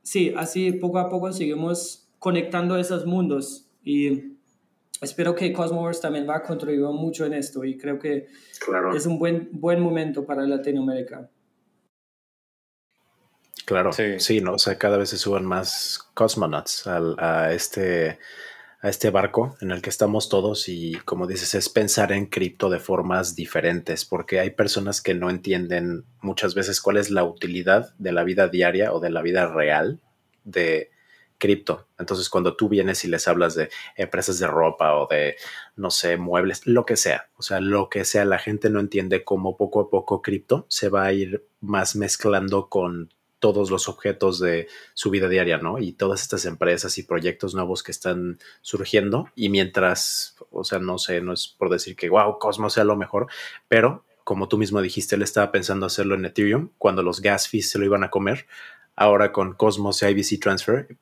[0.04, 4.37] sí, así poco a poco seguimos conectando esos mundos y
[5.02, 8.28] espero que Cosmos también va a contribuir mucho en esto y creo que
[8.96, 11.30] es un buen, buen momento para Latinoamérica.
[13.66, 14.40] Claro, sí.
[14.40, 14.54] ¿no?
[14.54, 18.18] O sea, cada vez se suban más cosmonauts a, este,
[18.80, 22.70] a este barco en el que estamos todos y como dices, es pensar en cripto
[22.70, 27.94] de formas diferentes, porque hay personas que no entienden muchas veces cuál es la utilidad
[27.98, 30.00] de la vida diaria o de la vida real
[30.46, 30.90] de,
[31.38, 31.88] cripto.
[31.98, 35.36] Entonces, cuando tú vienes y les hablas de empresas de ropa o de,
[35.76, 39.24] no sé, muebles, lo que sea, o sea, lo que sea, la gente no entiende
[39.24, 44.40] cómo poco a poco cripto se va a ir más mezclando con todos los objetos
[44.40, 45.78] de su vida diaria, ¿no?
[45.80, 49.30] Y todas estas empresas y proyectos nuevos que están surgiendo.
[49.36, 52.96] Y mientras, o sea, no sé, no es por decir que, wow, Cosmos sea lo
[52.96, 53.28] mejor,
[53.68, 57.70] pero como tú mismo dijiste, él estaba pensando hacerlo en Ethereum cuando los gas fees
[57.70, 58.46] se lo iban a comer.
[58.94, 60.98] Ahora con Cosmos y IBC Transfer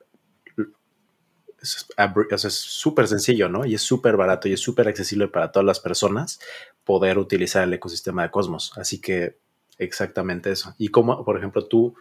[1.62, 3.64] es súper sencillo, ¿no?
[3.64, 6.40] Y es súper barato y es súper accesible para todas las personas
[6.84, 8.72] poder utilizar el ecosistema de Cosmos.
[8.76, 9.36] Así que
[9.78, 10.74] exactamente eso.
[10.78, 11.94] Y como, por ejemplo, tú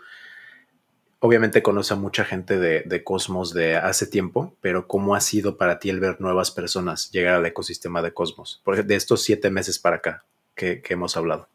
[1.19, 5.79] obviamente conoces a mucha gente de, Cosmos de hace tiempo, pero ¿cómo ha sido para
[5.79, 8.61] ti el ver nuevas personas llegar al ecosistema de Cosmos?
[8.63, 11.47] Porque de estos siete meses para acá que, que hemos hablado.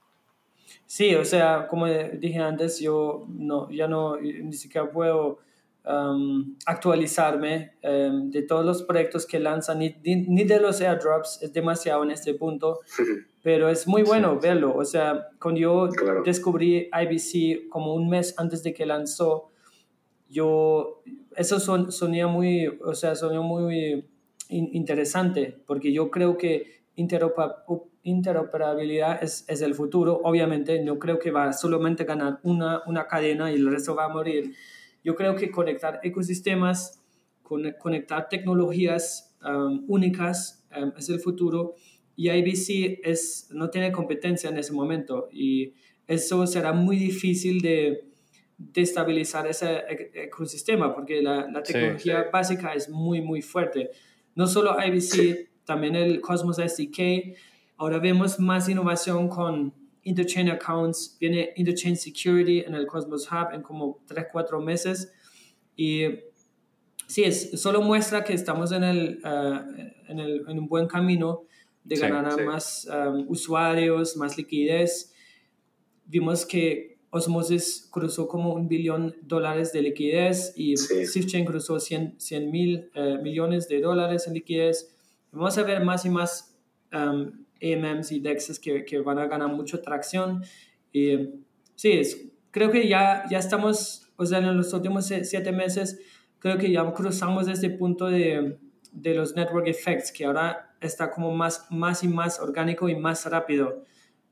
[0.86, 5.38] Sí, o sea, como dije antes, yo no, ya no, ni siquiera puedo
[5.82, 11.54] Um, actualizarme um, de todos los proyectos que lanzan, ni, ni, de los airdrops, es
[11.54, 12.80] demasiado en este punto,
[13.42, 14.74] pero es muy bueno verlo.
[14.76, 15.88] O sea, cuando yo
[16.22, 19.48] descubrí IBC como un mes antes de que lanzó,
[20.28, 21.02] yo,
[21.34, 24.04] eso son, sonía muy, o sea, sonó muy
[24.50, 30.20] interesante, porque yo creo que interoperabilidad es, es, el futuro.
[30.24, 34.08] Obviamente, no creo que va solamente ganar una, una cadena y el resto va a
[34.08, 34.54] morir
[35.02, 37.02] yo creo que conectar ecosistemas,
[37.42, 41.74] conectar tecnologías um, únicas, um, es el futuro
[42.16, 45.74] y IBC es, no tiene competencia en ese momento y
[46.06, 48.04] eso será muy difícil de,
[48.58, 53.90] de estabilizar ese e, ecosistema porque la, la tecnología básica es muy, muy fuerte.
[54.34, 57.36] No solo IBC, también el Cosmos SDK.
[57.76, 59.72] Ahora vemos más innovación con
[60.04, 65.12] interchain accounts, viene interchain security en el Cosmos Hub en como 3, 4 meses.
[65.76, 66.04] Y
[67.06, 71.44] sí, es, solo muestra que estamos en, el, eh, en, el, en un buen camino
[71.84, 75.12] de ganar a más um, usuarios, más liquidez.
[76.06, 82.16] Vimos que Osmosis cruzó como un billón de dólares de liquidez y SwiftChain cruzó 100
[82.50, 84.94] mil eh, millones de dólares en liquidez.
[85.32, 86.56] Vamos a ver más y más
[86.92, 90.42] um, AMMs y DEXs que, que, van a ganar mucha tracción.
[90.92, 91.30] Y
[91.74, 96.00] sí, es, creo que ya, ya estamos, o sea, en los últimos siete meses,
[96.38, 98.58] creo que ya cruzamos este punto de,
[98.92, 103.26] de los network effects, que ahora está como más, más y más orgánico y más
[103.26, 103.84] rápido.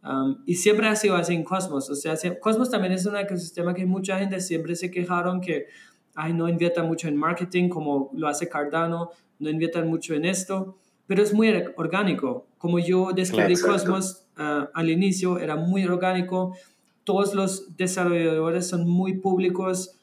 [0.02, 1.90] Um, y siempre ha sido así en Cosmos.
[1.90, 5.66] O sea, Cosmos también es un ecosistema que mucha gente siempre se quejaron que
[6.18, 10.76] ay, no invierta mucho en marketing como lo hace Cardano, no inviertan mucho en esto
[11.08, 12.46] pero es muy orgánico.
[12.58, 16.54] Como yo descubrí Cosmos uh, al inicio, era muy orgánico.
[17.02, 19.98] Todos los desarrolladores son muy públicos,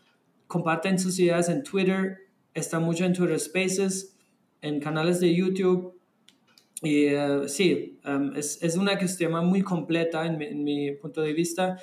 [0.47, 2.17] comparten sus ideas en Twitter,
[2.55, 4.17] están mucho en Twitter Spaces,
[4.61, 5.93] en canales de YouTube.
[6.81, 11.21] Y uh, sí, um, es, es, una ecosistema muy completa en mi, en mi, punto
[11.21, 11.77] de vista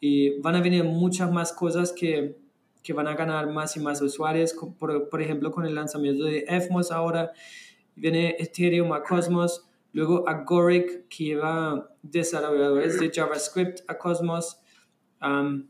[0.00, 2.36] y van a venir muchas más cosas que,
[2.84, 6.44] que van a ganar más y más usuarios, por, por ejemplo con el lanzamiento de
[6.48, 7.32] EFMOS ahora
[7.98, 14.60] viene Ethereum a Cosmos, luego Agoric, que lleva desarrolladores de JavaScript a Cosmos.
[15.20, 15.66] Um,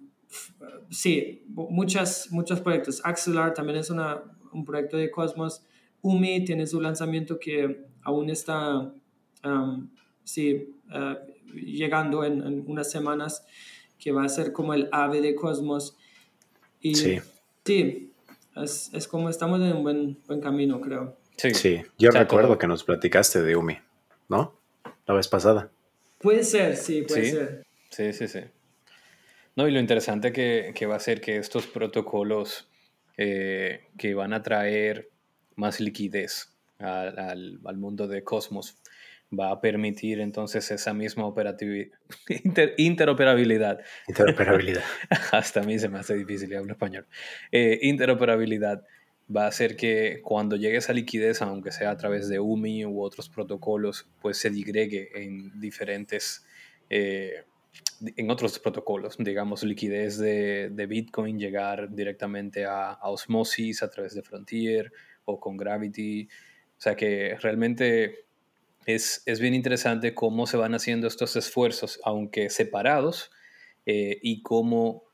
[0.91, 3.01] sí, muchas, muchos proyectos.
[3.05, 5.65] Axelar también es una, un proyecto de Cosmos.
[6.03, 8.93] UMI tiene su lanzamiento que aún está
[9.45, 9.89] um,
[10.25, 11.15] sí, uh,
[11.55, 13.45] llegando en, unas semanas,
[13.99, 15.97] que va a ser como el ave de Cosmos.
[16.81, 17.19] Y sí,
[17.65, 18.13] sí
[18.63, 21.17] es, es como estamos en un buen, buen camino, creo.
[21.39, 23.79] Sí, yo recuerdo que nos platicaste de Umi,
[24.29, 24.59] ¿no?
[25.07, 25.71] La vez pasada.
[26.19, 27.67] Puede ser, sí, puede ser.
[27.91, 28.41] Sí, sí, sí.
[29.55, 32.69] No, y lo interesante que, que va a ser que estos protocolos
[33.17, 35.11] eh, que van a traer
[35.57, 38.79] más liquidez al, al, mundo de Cosmos
[39.37, 41.89] va a permitir entonces esa misma operatividad,
[42.77, 43.81] interoperabilidad.
[44.07, 44.85] Interoperabilidad.
[45.33, 47.07] Hasta a mí se me hace difícil, hablar español.
[47.51, 48.85] Eh, interoperabilidad
[49.35, 53.03] va a hacer que cuando llegue esa liquidez, aunque sea a través de UMI u
[53.03, 56.47] otros protocolos, pues se digregue en diferentes,
[56.89, 57.45] eh,
[58.17, 64.23] en otros protocolos, digamos, liquidez de, de Bitcoin, llegar directamente a, Osmosis a través de
[64.23, 64.93] Frontier
[65.25, 66.29] o con Gravity.
[66.79, 68.25] O sea que realmente
[68.87, 73.31] es, es bien interesante cómo se van haciendo estos esfuerzos, aunque separados,
[73.85, 75.08] eh, y cómo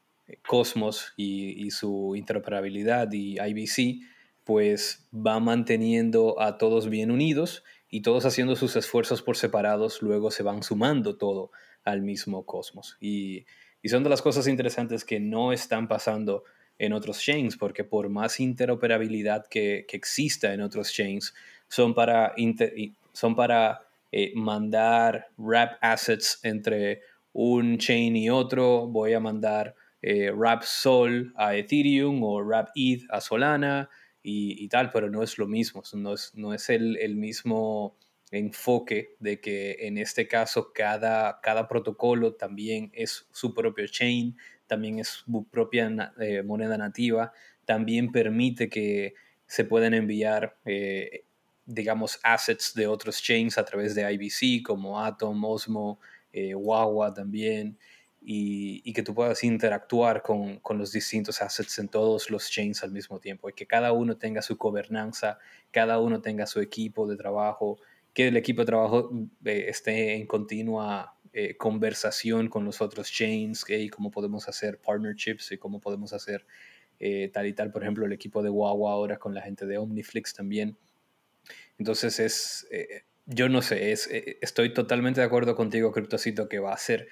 [0.46, 4.00] Cosmos y, su interoperabilidad y IBC,
[4.44, 10.30] pues va manteniendo a todos bien unidos y todos haciendo sus esfuerzos por separados, luego
[10.30, 11.50] se van sumando todo
[11.84, 12.96] al mismo Cosmos.
[13.00, 13.46] Y,
[13.86, 16.44] son de las cosas interesantes que no están pasando
[16.78, 21.34] en otros chains, porque por más interoperabilidad que, exista en otros chains,
[21.68, 22.34] son para,
[23.12, 27.02] son para eh, mandar wrap assets entre
[27.34, 28.86] un chain y otro.
[28.86, 29.74] Voy a mandar
[30.06, 33.88] eh, Rap Sol a Ethereum o Rap ETH a Solana
[34.22, 37.96] y, tal, pero no es lo mismo, no es, no es el, el, mismo
[38.30, 44.36] enfoque de que en este caso cada, cada protocolo también es su propio chain,
[44.66, 47.32] también es su propia eh, moneda nativa,
[47.64, 49.14] también permite que
[49.46, 51.24] se puedan enviar, eh,
[51.64, 55.98] digamos, assets de otros chains a través de IBC como Atom, Osmo,
[56.34, 57.78] Wawa también
[58.26, 62.90] y, que tú puedas interactuar con, con, los distintos assets en todos los chains al
[62.90, 65.38] mismo tiempo y que cada uno tenga su gobernanza,
[65.70, 67.78] cada uno tenga su equipo de trabajo,
[68.14, 69.10] que el equipo de trabajo
[69.44, 75.52] eh, esté en continua eh, conversación con los otros chains y cómo podemos hacer partnerships
[75.52, 76.46] y cómo podemos hacer
[77.00, 77.72] eh, tal y tal.
[77.72, 80.78] Por ejemplo, el equipo de Wawa ahora con la gente de Omniflix también.
[81.76, 82.68] Entonces es,
[83.26, 84.08] yo no sé, es,
[84.40, 87.08] estoy totalmente de acuerdo contigo, Cryptocito, que va a ser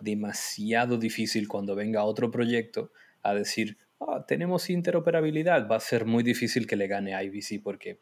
[0.00, 2.92] demasiado difícil cuando venga otro proyecto
[3.22, 7.62] a decir, ah, tenemos interoperabilidad, va a ser muy difícil que le gane a IBC
[7.62, 8.00] porque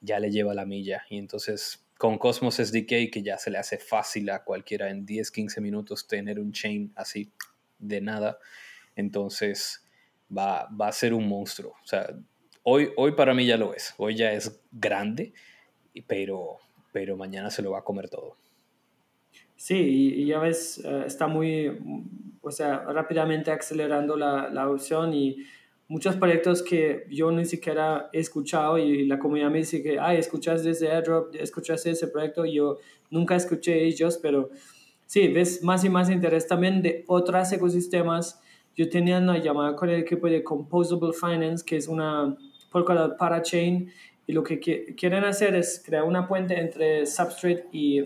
[0.00, 1.04] ya le lleva la milla.
[1.10, 5.30] Y entonces con Cosmos SDK, que ya se le hace fácil a cualquiera en 10,
[5.30, 7.32] 15 minutos tener un chain así
[7.78, 8.38] de nada,
[8.94, 9.84] entonces
[10.36, 11.74] va, va a ser un monstruo.
[11.82, 12.08] O sea,
[12.62, 15.32] hoy, hoy para mí ya lo es, hoy ya es grande
[16.06, 16.58] pero,
[16.92, 18.36] pero mañana se lo va a comer todo.
[19.58, 21.68] Sí, y, ya ves, eh, está muy,
[22.40, 25.38] o sea, rápidamente acelerando la, la adopción y
[25.88, 30.18] muchos proyectos que yo ni siquiera he escuchado y la comunidad me dice que, ay,
[30.18, 32.78] escuchas desde AirDrop, escuchas ese proyecto, y yo
[33.10, 34.50] nunca escuché ellos, pero
[35.06, 38.40] sí, ves más y más interés también de otros ecosistemas.
[38.76, 42.36] Yo tenía una llamada con el equipo de Composable Finance, que es una
[42.70, 43.90] Polkadot parachain,
[44.24, 48.04] y lo que quieren hacer es crear una puente entre Substrate y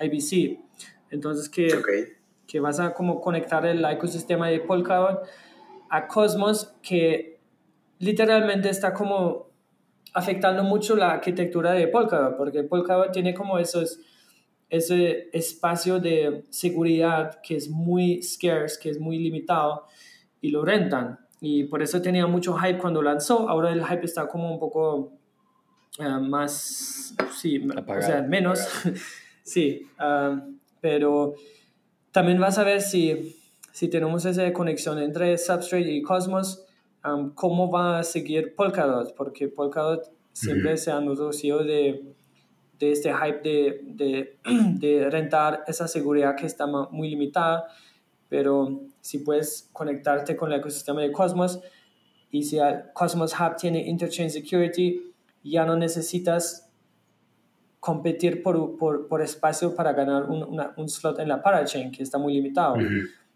[0.00, 0.60] IBC.
[1.14, 1.68] Entonces, que,
[2.46, 5.22] que vas a como conectar el ecosistema de Polkadot
[5.88, 7.38] a Cosmos, que
[8.00, 9.46] literalmente está como
[10.12, 14.00] afectando mucho la arquitectura de Polkadot, porque Polkadot tiene como esos,
[14.68, 19.86] ese espacio de seguridad que es muy scarce, que es muy limitado,
[20.40, 21.20] y lo rentan.
[21.40, 23.48] Y por eso tenía mucho hype cuando lanzó.
[23.48, 25.12] Ahora el hype está como un poco
[26.00, 28.68] eh, más, sí, o sea, menos.
[29.44, 30.44] sí, ah,
[30.84, 31.32] pero
[32.12, 33.34] también vas a ver si,
[33.72, 36.62] si tenemos esa conexión entre Substrate y Cosmos,
[37.34, 42.04] cómo va a seguir Polkadot, porque Polkadot siempre se ha nutrido de,
[42.78, 44.38] de este hype de, de,
[44.78, 47.64] de, rentar esa seguridad que está muy limitada,
[48.28, 51.60] pero si puedes conectarte con el ecosistema de Cosmos
[52.30, 52.58] y si
[52.92, 55.00] Cosmos Hub tiene Interchain Security,
[55.42, 56.63] ya no necesitas
[57.84, 62.16] competir por, por, por espacio para ganar un, un, slot en la parachain, que está
[62.16, 62.76] muy limitado.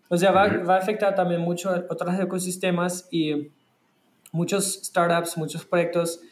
[0.09, 3.51] O sea, va, va, a afectar también mucho a otros ecosistemas y
[4.33, 6.23] muchos startups, muchos proyectos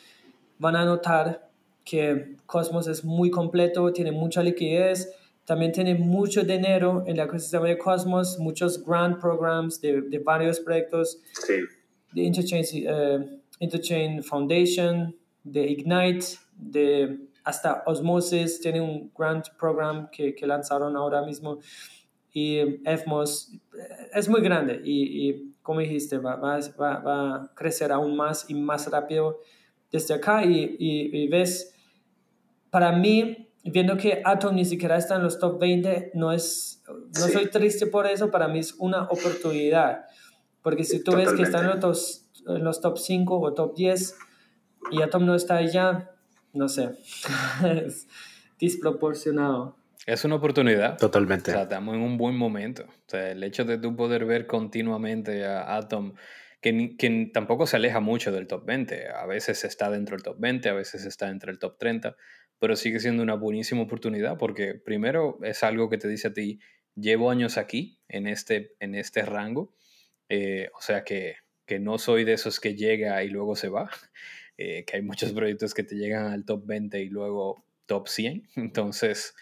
[0.58, 1.50] van a notar
[1.84, 5.12] que Cosmos es muy completo, tiene mucha liquidez,
[5.44, 10.58] también tiene mucho dinero en el ecosistema de Cosmos, muchos grant programs de, de varios
[10.58, 11.56] proyectos, sí.
[12.12, 15.14] de Interchain, uh, Interchain Foundation,
[15.44, 21.61] de Ignite, de hasta Osmosis tiene un grant program que, que lanzaron ahora mismo.
[22.32, 23.57] Y EFMOS
[24.12, 28.55] es muy grande y, y como dijiste, va, va, va, a crecer aún más y
[28.55, 29.38] más rápido
[29.92, 30.44] desde acá.
[30.44, 31.72] Y, y, ves,
[32.68, 37.28] para mí, viendo que Atom ni siquiera está en los top 20, no, es, no
[37.28, 40.07] soy triste por eso, para mí es una oportunidad,
[40.62, 44.16] porque si tú ves que está en los, en los top 5 o top 10
[44.90, 46.11] y Atom no está allá,
[46.57, 46.90] no sé,
[47.86, 48.09] es
[48.59, 49.76] desproporcionado.
[50.07, 50.96] Es una oportunidad.
[50.98, 51.50] Totalmente.
[51.50, 52.84] O sea, estamos en un buen momento.
[52.84, 56.14] O sea, el hecho de tú poder ver continuamente a Atom,
[56.61, 59.09] que, que tampoco se aleja mucho del top 20.
[59.09, 62.16] A veces está dentro del top 20, a veces está entre el top 30,
[62.59, 66.61] pero sigue siendo una buenísima oportunidad porque primero es algo que te dice a ti,
[66.94, 69.74] llevo años aquí, en este, en este rango,
[70.28, 71.36] eh, o sea que,
[71.66, 73.90] que no soy de esos que llega y luego se va.
[74.59, 78.48] Eh, que hay muchos proyectos que te llegan al top 20 y luego top 100.
[78.57, 79.34] Entonces,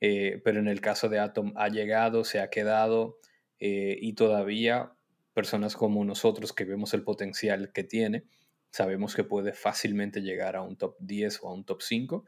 [0.00, 3.18] eh, pero en el caso de Atom ha llegado, se ha quedado
[3.58, 4.92] eh, y todavía
[5.34, 8.24] personas como nosotros que vemos el potencial que tiene,
[8.70, 12.24] sabemos que puede fácilmente llegar a un top 10 o a un top 5.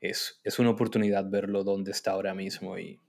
[0.00, 3.00] Es, es una oportunidad verlo donde está ahora mismo y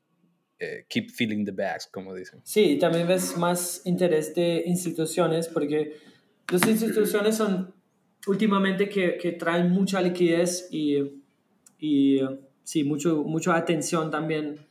[0.89, 2.41] keep filling the bags, como dicen.
[2.43, 5.97] Sí, también ves más interés de instituciones porque
[6.49, 7.76] las instituciones son
[8.27, 11.21] últimamente que, que traen mucha liquidez y,
[11.79, 12.19] y
[12.63, 14.67] sí, mucho, mucha atención también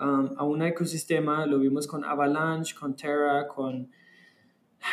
[0.00, 1.46] um, a un ecosistema.
[1.46, 3.90] Lo vimos con Avalanche, con Terra, con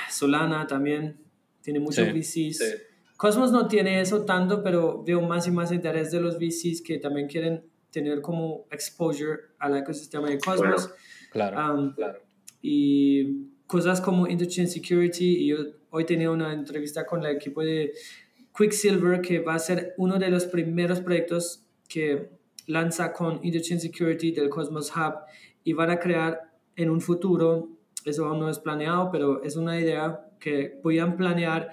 [0.10, 1.20] Solana también.
[1.62, 2.84] Tiene muchos VCs.
[3.18, 7.00] Cosmos no tiene eso tanto, pero veo más y más interés de los VCs que
[7.00, 10.94] también quieren tener como exposure al ecosistema de Cosmos.
[11.32, 12.22] claro, um, claro.
[12.62, 15.58] Y cosas como Interchain Security y yo
[15.98, 17.92] hoy tenía una entrevista con el equipo de
[18.56, 22.30] Quicksilver que va a ser uno de los primeros proyectos que
[22.68, 25.16] lanza con Interchain Security del Cosmos Hub
[25.64, 27.70] y van a crear en un futuro,
[28.06, 31.72] eso aún no es planeado, pero es una idea que podían planear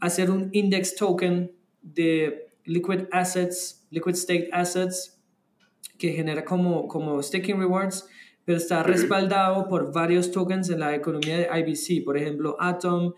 [0.00, 5.16] hacer un index token de liquid assets, liquid staked assets
[5.96, 8.08] que genera como, como staking rewards
[8.44, 13.12] pero está respaldado por varios tokens en la economía de IBC, por ejemplo, Atom,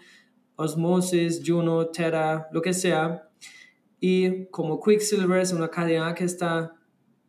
[0.63, 3.29] Osmosis, Juno, Terra, lo que sea.
[4.01, 6.75] Y como Quicksilver es una cadena que está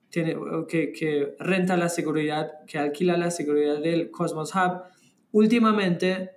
[0.09, 0.35] tiene,
[0.67, 4.83] que, que, renta la seguridad, que alquila la seguridad del Cosmos Hub,
[5.31, 6.29] últimamente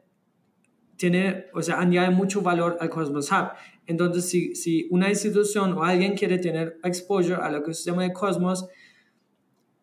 [0.96, 3.50] tiene, o sea, añade mucho valor al Cosmos Hub.
[3.86, 8.66] Entonces, si, si una institución o alguien quiere tener exposure al ecosistema de Cosmos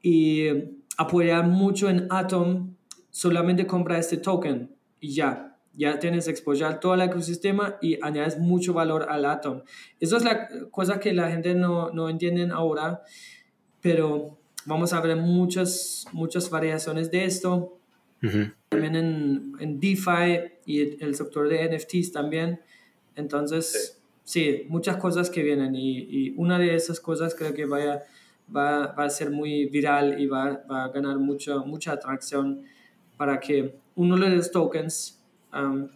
[0.01, 0.47] y
[0.97, 2.75] apoyar mucho en Atom,
[3.11, 5.52] solamente compra este token y ya.
[5.75, 9.61] Ya tienes exposure todo el ecosistema y añades mucho valor al Atom.
[9.99, 13.01] Eso es la cosa que la gente no, no entiende ahora,
[13.81, 17.77] pero vamos a ver muchas, muchas variaciones de esto.
[18.69, 22.61] También en, en, DeFi y el sector de NFTs también.
[23.17, 28.03] Entonces, sí, muchas cosas que vienen y, y, una de esas cosas creo que vaya,
[28.55, 32.63] va, va a ser muy viral y va, va, a ganar mucho, mucha atracción
[33.17, 35.22] para que uno de los tokens
[35.53, 35.87] um,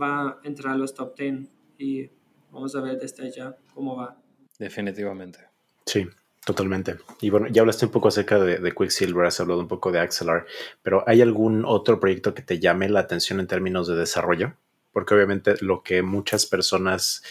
[0.00, 2.10] va a entrar a los top 10 y
[2.50, 4.16] vamos a ver desde allá cómo va.
[4.58, 5.38] Definitivamente.
[5.86, 6.06] Sí,
[6.44, 6.96] totalmente.
[7.20, 10.00] Y bueno, ya hablaste un poco acerca de, de, Quicksilver, has hablado un poco de
[10.00, 10.46] Axelar,
[10.82, 14.54] pero ¿hay algún otro proyecto que te llame la atención en términos de desarrollo?
[14.92, 17.22] Porque obviamente lo que muchas personas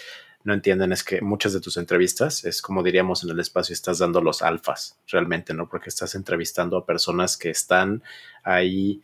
[0.47, 3.99] no entienden es que muchas de tus entrevistas es como diríamos en el espacio, estás
[3.99, 5.67] dando los alfas realmente, ¿no?
[5.67, 8.01] Porque estás entrevistando a personas que están
[8.43, 9.01] ahí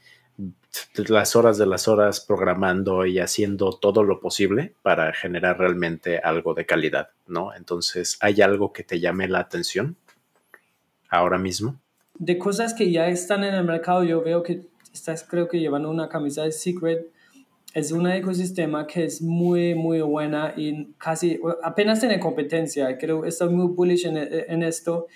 [1.07, 6.53] las horas de las horas programando y haciendo todo lo posible para generar realmente algo
[6.53, 7.53] de calidad, ¿no?
[7.53, 9.97] Entonces, ¿hay algo que te llame la atención
[11.09, 11.79] ahora mismo?
[12.17, 15.89] De cosas que ya están en el mercado, yo veo que estás creo que llevando
[15.89, 17.07] una camisa de Secret.
[17.73, 22.95] Es un ecosistema que es muy, muy buena y casi apenas tiene competencia.
[22.99, 25.07] Creo estoy muy bullish en, en esto.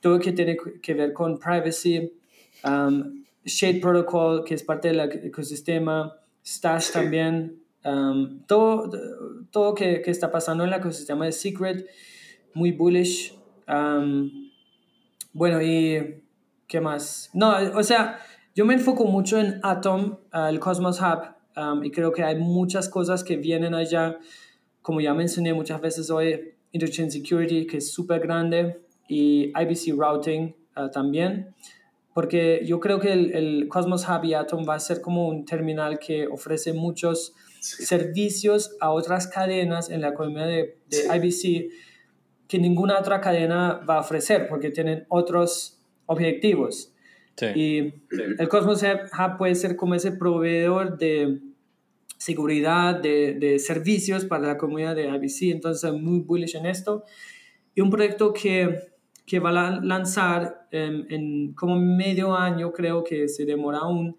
[0.00, 2.12] Todo que tiene que ver con privacy.
[2.62, 8.90] Um, Shade Protocol, que es parte del ecosistema, Stash también, um, todo,
[9.50, 11.86] todo que, que, está pasando en el ecosistema de Secret,
[12.54, 13.34] muy bullish.
[13.68, 14.50] Um,
[15.32, 16.22] bueno, y
[16.66, 17.30] ¿qué más?
[17.34, 18.18] No, o sea,
[18.54, 22.36] yo me enfoco mucho en Atom, uh, el Cosmos Hub, um, y creo que hay
[22.36, 24.18] muchas cosas que vienen allá,
[24.80, 30.54] como ya mencioné muchas veces hoy, Interchain Security, que es súper grande, y IBC Routing
[30.76, 31.54] uh, también
[32.14, 35.44] porque yo creo que el, el, Cosmos Hub y Atom va a ser como un
[35.44, 41.72] terminal que ofrece muchos servicios a otras cadenas en la economía de, de IBC
[42.46, 46.92] que ninguna otra cadena va a ofrecer porque tienen otros objetivos.
[47.36, 47.46] Sí.
[47.54, 47.78] Y
[48.38, 51.40] el Cosmos Hub puede ser como ese proveedor de
[52.16, 57.02] seguridad, de, de, servicios para la comunidad de IBC, entonces muy bullish en esto.
[57.74, 58.93] Y un proyecto que
[59.26, 64.16] que va a lanzar en, como medio año, creo que se demora aún,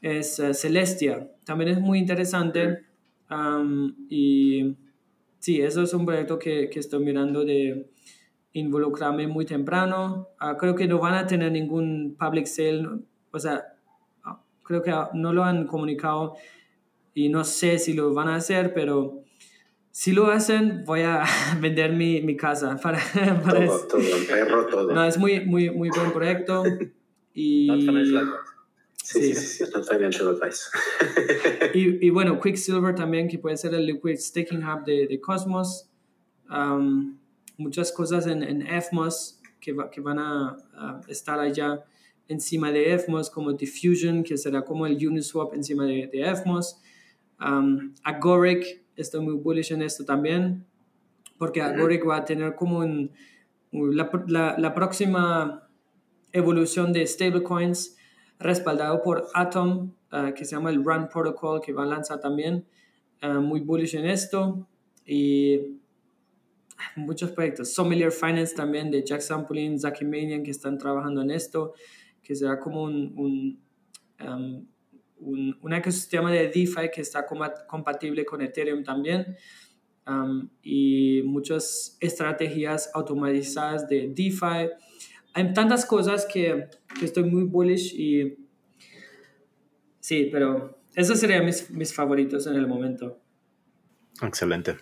[0.00, 1.30] es uh, Celestia.
[1.44, 2.84] También es muy interesante
[3.30, 4.76] um, y
[5.38, 7.88] sí, eso es un proyecto que, que, estoy mirando de
[8.52, 10.28] involucrarme muy temprano.
[10.40, 12.88] Uh, creo que no van a tener ningún public sale,
[13.30, 13.62] o sea,
[14.24, 16.34] ah, creo que no lo han comunicado
[17.14, 19.21] y no sé si lo van a hacer, pero
[19.92, 21.22] si lo hacen, voy a
[21.60, 22.98] vender mi, mi casa para,
[23.44, 24.92] para todo, todo, perro, todo.
[24.92, 26.64] No, es muy, muy, muy buen proyecto.
[27.34, 27.66] Y...
[29.02, 30.64] Sí, sí, sí, sí, financial advice.
[31.72, 35.88] y, y, bueno, Quicksilver también, que puede ser el Liquid Staking Hub de, de Cosmos.
[36.50, 37.16] Um,
[37.56, 41.82] muchas cosas en, en FMOS que, va, que van a, a, estar allá
[42.28, 46.82] encima de FMOS, como Diffusion, que será como el Uniswap encima de, de FMOS.
[47.40, 50.66] Um, Agoric, estoy muy bullish en esto también,
[51.38, 53.10] porque Agoric va a tener como un,
[53.72, 55.68] la, la, la, próxima
[56.32, 57.96] evolución de stablecoins
[58.38, 62.66] respaldado por Atom, uh, que se llama el Run Protocol, que va a lanzar también.
[63.22, 64.66] Uh, muy bullish en esto.
[65.06, 65.78] Y
[66.96, 67.72] muchos proyectos.
[67.72, 71.74] Sommelier Finance también de Jack Samplin, Zaki Manian, que están trabajando en esto,
[72.22, 73.60] que será como un, un
[74.26, 74.66] um,
[75.22, 77.26] un, ecosistema de DeFi que está
[77.66, 79.36] compatible con Ethereum también
[80.06, 84.70] um, y muchas estrategias automatizadas de DeFi.
[85.34, 86.68] Hay tantas cosas que,
[86.98, 88.36] que estoy muy bullish y
[90.00, 93.18] sí, pero esos serían mis, mis favoritos en el momento.
[94.20, 94.76] Excelente.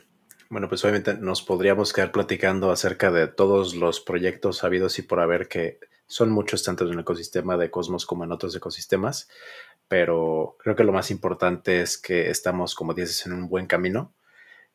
[0.49, 5.21] Bueno, pues obviamente nos podríamos quedar platicando acerca de todos los proyectos habidos y por
[5.21, 5.79] haber que
[6.09, 9.29] son muchos tanto en el ecosistema de Cosmos como en otros ecosistemas
[9.91, 14.15] pero creo que lo más importante es que estamos, como dices, en un buen camino.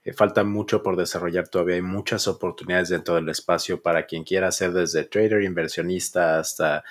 [0.04, 4.52] Eh, falta mucho por desarrollar todavía, hay muchas oportunidades dentro del espacio para quien quiera
[4.52, 6.84] ser desde trader, inversionista hasta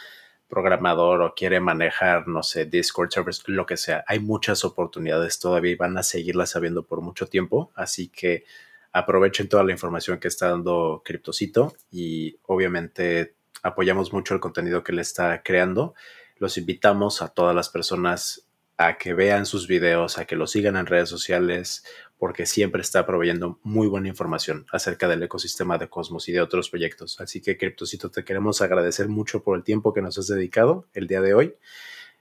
[0.48, 4.04] programador o quiere manejar, no sé, Discord servers, lo que sea.
[4.08, 8.44] Hay muchas oportunidades todavía y van a seguirlas habiendo por mucho tiempo, así que
[8.92, 14.94] aprovechen toda la información que está dando Cryptocito y obviamente apoyamos mucho el contenido que
[14.94, 15.94] le está creando
[16.38, 20.76] los invitamos a todas las personas a que vean sus videos, a que lo sigan
[20.76, 21.84] en redes sociales,
[22.18, 26.70] porque siempre está proveyendo muy buena información acerca del ecosistema de Cosmos y de otros
[26.70, 27.20] proyectos.
[27.20, 31.06] Así que, Criptocito, te queremos agradecer mucho por el tiempo que nos has dedicado el
[31.06, 31.54] día de hoy.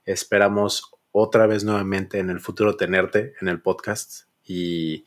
[0.05, 4.27] Esperamos otra vez nuevamente en el futuro tenerte en el podcast.
[4.43, 5.05] Y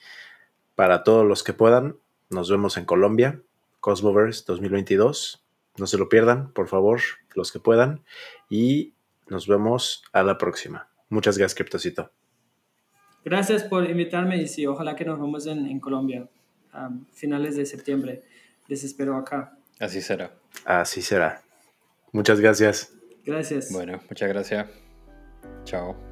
[0.74, 1.96] para todos los que puedan,
[2.30, 3.40] nos vemos en Colombia,
[3.80, 5.44] Cosmoverse 2022.
[5.76, 7.00] No se lo pierdan, por favor,
[7.34, 8.02] los que puedan.
[8.48, 8.94] Y
[9.28, 10.88] nos vemos a la próxima.
[11.08, 12.10] Muchas gracias, Cryptocito.
[13.24, 16.28] Gracias por invitarme y sí, ojalá que nos vemos en, Colombia
[16.72, 18.22] a finales de septiembre.
[18.68, 19.58] Les espero acá.
[19.80, 20.32] Así será.
[20.64, 21.42] Así será.
[22.12, 22.92] Muchas gracias.
[23.24, 23.72] Gracias.
[23.72, 24.68] Bueno, muchas gracias.
[25.64, 26.05] Chao.